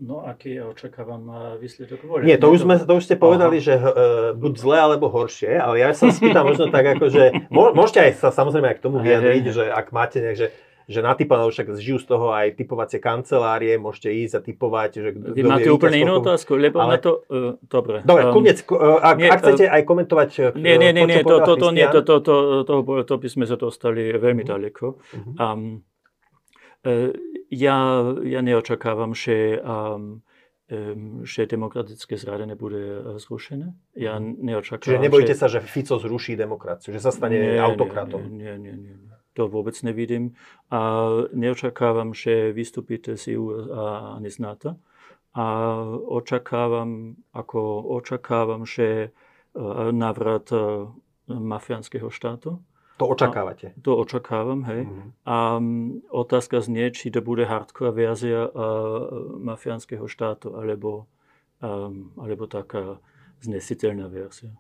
[0.02, 2.26] No, aký ja očakávam výsledok voľby?
[2.26, 3.66] Nie, to už, sme, to už ste povedali, Aha.
[3.66, 3.92] že uh,
[4.34, 8.28] buď zlé alebo horšie, ale ja sa spýtam možno tak, ako, že môžete aj sa
[8.34, 10.48] samozrejme aj k tomu vyjadriť, že ak máte nejak, že
[10.84, 15.42] že natýpané, však žijú z toho aj typovacie kancelárie, môžete ísť a typovať, že Vy
[15.44, 16.96] máte úplne inú otázku, lebo ale...
[16.96, 18.04] na to, uh, dobre.
[18.04, 21.24] Dobre, um, kľudne, uh, ak, nie, ak chcete aj komentovať, uh, nie, nie, nie, nie
[21.24, 22.34] to, to, to, nie, to, to, to,
[22.68, 22.74] to,
[23.08, 24.52] to, by sme sa dostali veľmi uh-huh.
[24.52, 24.84] ďaleko.
[25.00, 25.40] Uh-huh.
[25.40, 25.80] Um,
[26.84, 27.16] uh,
[27.54, 30.26] ja, ja neočakávam, že um,
[31.28, 33.76] že demokratické zradenie bude zrušené.
[33.92, 35.40] Ja neočakávam, Čiže nebojíte že...
[35.40, 38.24] sa, že Fico zruší demokraciu, že sa stane nie, autokratom?
[38.32, 39.12] Nie, nie, nie, nie.
[39.36, 40.32] To vôbec nevidím.
[40.72, 41.04] A
[41.36, 43.68] neočakávam, že vystúpite z EU
[44.16, 44.80] ani z NATO.
[45.36, 45.44] A
[46.08, 49.12] očakávam, ako očakávam, že
[49.92, 50.48] návrat
[51.28, 52.64] mafiánskeho štátu
[52.94, 53.74] to očakávate?
[53.74, 54.86] A to očakávam, hej.
[54.86, 55.08] Mm-hmm.
[55.26, 61.10] A um, otázka znie, či to bude hardcore verzia uh, mafiánskeho štátu, alebo,
[61.58, 63.02] um, alebo taká
[63.42, 64.54] znesiteľná verzia.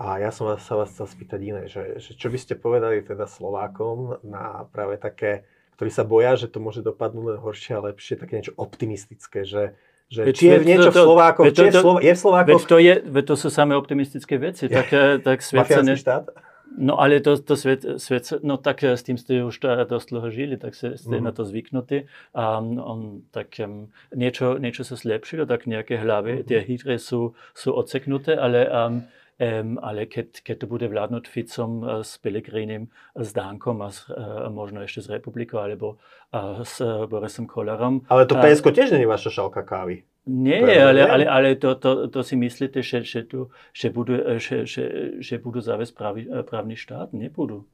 [0.00, 3.04] A ja som vás, sa vás chcel spýtať iné, že, že čo by ste povedali
[3.04, 5.44] teda Slovákom na práve také,
[5.76, 9.76] ktorí sa boja, že to môže dopadnúť len horšie a lepšie, také niečo optimistické, že,
[10.08, 12.48] že veď, či je niečo to, v Slovákoch, to, je, Slova, je v Slovákoch...
[12.48, 15.94] Veď to, je, veď to sú samé optimistické veci, tak, eh, tak svet sa ne...
[16.00, 16.32] štát?
[16.78, 19.58] No ale to, to svet, svet, no tak s tým ste už
[19.90, 21.24] dosť dlho žili, tak ste, ste mm.
[21.26, 22.06] na to zvyknutí.
[22.34, 26.44] A on, tak um, niečo, niečo sa zlepšilo, tak nejaké hlavy, mm.
[26.46, 29.02] tie hydre sú, sú odseknuté, ale, um,
[29.42, 32.86] um, ale keď, keď to bude vládnuť Ficom uh, s Pelegrinim,
[33.18, 35.98] s Dankom a s, uh, možno ešte s Republikou alebo
[36.30, 36.78] uh, s
[37.10, 38.06] Borisom Kolarom.
[38.06, 40.06] Ale to PSK tiež není vaša šalka kávy.
[40.26, 44.68] Nie, ale, ale, ale to, to, to si myslíte, že, že, tu, že, budú, že,
[44.68, 44.84] že,
[45.16, 47.16] že budú zaviesť právny, právny štát?
[47.16, 47.64] Nebudú.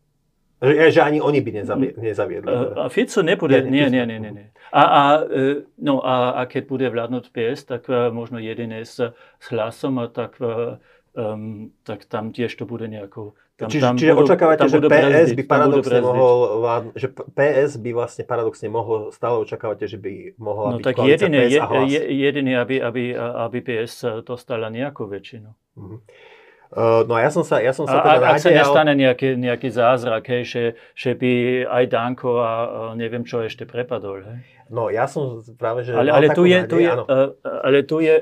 [0.63, 1.51] Že, že ani oni by
[2.01, 2.49] nezaviedli.
[2.81, 4.33] A Fico nebude, nie, nie, nie, nie.
[4.33, 4.47] nie.
[4.73, 5.03] A, a,
[5.77, 10.41] no, a, a keď bude vládnuť PS, tak možno jediné s, s hlasom, a tak,
[10.41, 14.93] um, tak tam tiež to bude nejako tam, čiže, tam čiže budú, očakávate, že PS
[14.93, 16.37] brazdiť, by paradoxne mohol,
[16.93, 21.49] že PS by vlastne paradoxne mohol, stále očakávate, že by mohla no, byť tak jediné,
[21.49, 21.89] PS a hlas.
[21.89, 25.49] Je, jediné, aby, aby, aby PS dostala nejakú väčšinu.
[25.81, 26.05] Uh-huh.
[26.75, 29.39] Uh, no a ja som sa, ja som sa teda a, Ak sa nestane nejaký,
[29.39, 30.63] nejaký zázrak, hej, že,
[30.99, 32.51] že by aj Danko a
[32.99, 34.27] neviem čo ešte prepadol.
[34.27, 34.39] Hej.
[34.71, 35.95] No ja som práve, že...
[35.95, 37.31] Ale, ale, tu je, tu je, uh,
[37.63, 38.19] ale tu je,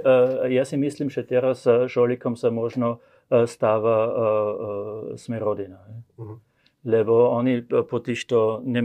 [0.52, 3.00] ja si myslím, že teraz s Šolikom sa možno
[3.48, 4.12] stáva
[5.16, 5.80] sme rodina.
[6.20, 6.36] Uh-huh.
[6.84, 8.84] Lebo oni po týchto, ne,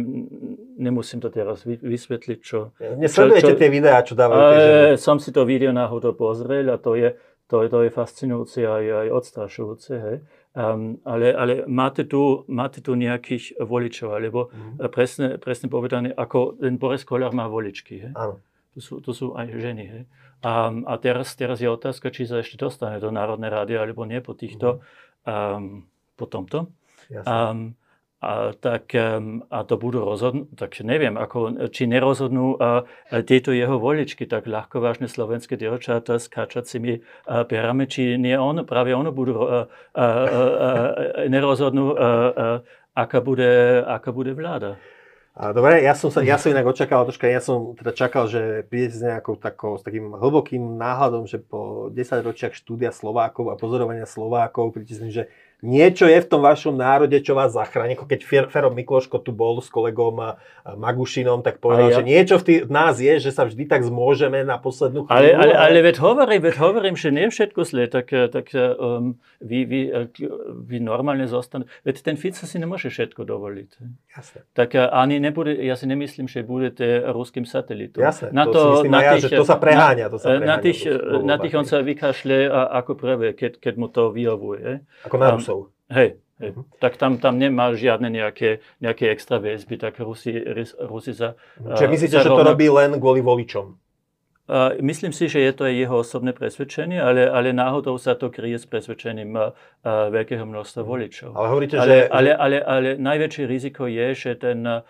[0.80, 2.72] nemusím to teraz vysvetliť, čo...
[2.96, 4.96] Nesledujete tie videá, čo dávajú?
[4.96, 7.12] Som si to video náhodou pozrel a to je,
[7.50, 9.92] to, to je fascinujúce aj, aj odstrašujúce.
[9.98, 10.18] Hej.
[10.54, 14.90] Um, ale, ale máte, tu, máte tu nejakých voličov, alebo uh-huh.
[14.94, 18.06] presne, presne povedané, ako ten Boris Kolár má voličky.
[18.06, 18.14] Hej?
[18.14, 18.38] Áno.
[18.78, 19.84] To sú, to sú aj ženy.
[19.90, 20.04] Hej?
[20.46, 24.22] A, a teraz, teraz je otázka, či sa ešte dostane do Národnej rády alebo nie
[24.22, 24.86] po týchto,
[25.26, 26.70] um, po tomto.
[27.26, 27.74] Um,
[28.20, 28.92] a, tak,
[29.48, 34.44] a to budú rozhodnúť, tak neviem, ako, či nerozhodnú a, a tieto jeho voličky, tak
[34.44, 37.00] ľahko vážne slovenské dievčatá s kačacimi
[37.48, 40.70] perami, či nie on, práve ono budú, a, a, a, a,
[41.32, 42.46] nerozhodnú, a, a,
[42.92, 44.76] aká, bude, aká bude vláda.
[45.40, 49.00] Dobre, ja som, sa, ja som inak očakával troška, ja som teda čakal, že prídete
[49.00, 54.04] s nejakou takou, s takým hlbokým náhľadom, že po 10 ročiach štúdia Slovákov a pozorovania
[54.04, 55.24] Slovákov, prídete s tým, že
[55.60, 58.00] niečo je v tom vašom národe, čo vás zachráni.
[58.00, 61.98] Ako keď Fero Mikloško tu bol s kolegom Magušinom, tak povedal, ja.
[62.00, 65.36] že niečo v, tý, v nás je, že sa vždy tak zmôžeme na poslednú chvíľu.
[65.36, 69.60] Ale, ale, ale veď, hovorím, veď hovorím, že nie všetko zle, tak, tak um, vy,
[69.68, 69.82] vy,
[70.64, 71.68] vy normálne zostanete.
[71.84, 73.70] Veď ten Fico si nemôže všetko dovoliť.
[74.16, 74.40] Jasne.
[74.56, 78.00] Tak ani nebude, ja si nemyslím, že budete ruským satelitom.
[78.00, 80.06] Jasne, na to, to si myslím na tých, ja, že to sa preháňa.
[80.08, 80.80] To sa preháňa na, tých,
[81.26, 84.88] na tých on sa vykašle ako prvé, keď, keď mu to vyhovuje.
[85.04, 85.49] Ako na um.
[85.90, 86.50] Hej, hej.
[86.54, 86.64] Uh-huh.
[86.80, 90.38] tak tam, tam nemá žiadne nejaké, nejaké extra väzby, tak Rusi,
[90.80, 91.36] Rusi za...
[91.58, 93.76] Čiže myslíte, že to robí len kvôli voličom?
[94.82, 98.58] Myslím si, že je to aj jeho osobné presvedčenie, ale, ale náhodou sa to kryje
[98.58, 99.54] s presvedčením uh,
[99.86, 100.90] veľkého množstva mhm.
[100.90, 101.30] voličov.
[101.38, 102.10] Ale hovoríte, ale, že...
[102.10, 104.82] Ale, ale, ale najväčšie riziko je, že ten, uh,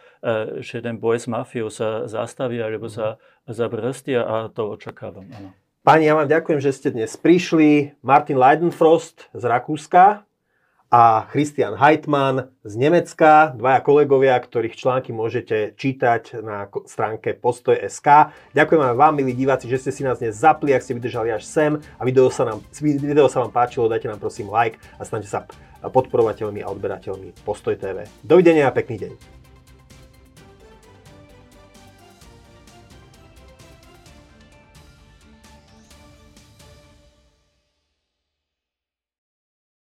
[0.64, 3.20] že ten boj s mafiou sa zastaví alebo sa
[3.52, 5.28] zabrstí a to očakávam.
[5.28, 5.52] Ano.
[5.84, 8.00] Pani, ja vám ďakujem, že ste dnes prišli.
[8.00, 10.24] Martin Leidenfrost z Rakúska,
[10.90, 18.34] a Christian Heitmann z Nemecka, dvaja kolegovia, ktorých články môžete čítať na stránke postoj.sk.
[18.58, 21.78] Ďakujem vám, milí diváci, že ste si nás dnes zapli, ak ste vydržali až sem
[21.78, 25.46] a video sa, nám, video sa vám páčilo, dajte nám prosím like a stante sa
[25.80, 28.10] podporovateľmi a odberateľmi Postoj TV.
[28.26, 29.39] Dovidenia a pekný deň.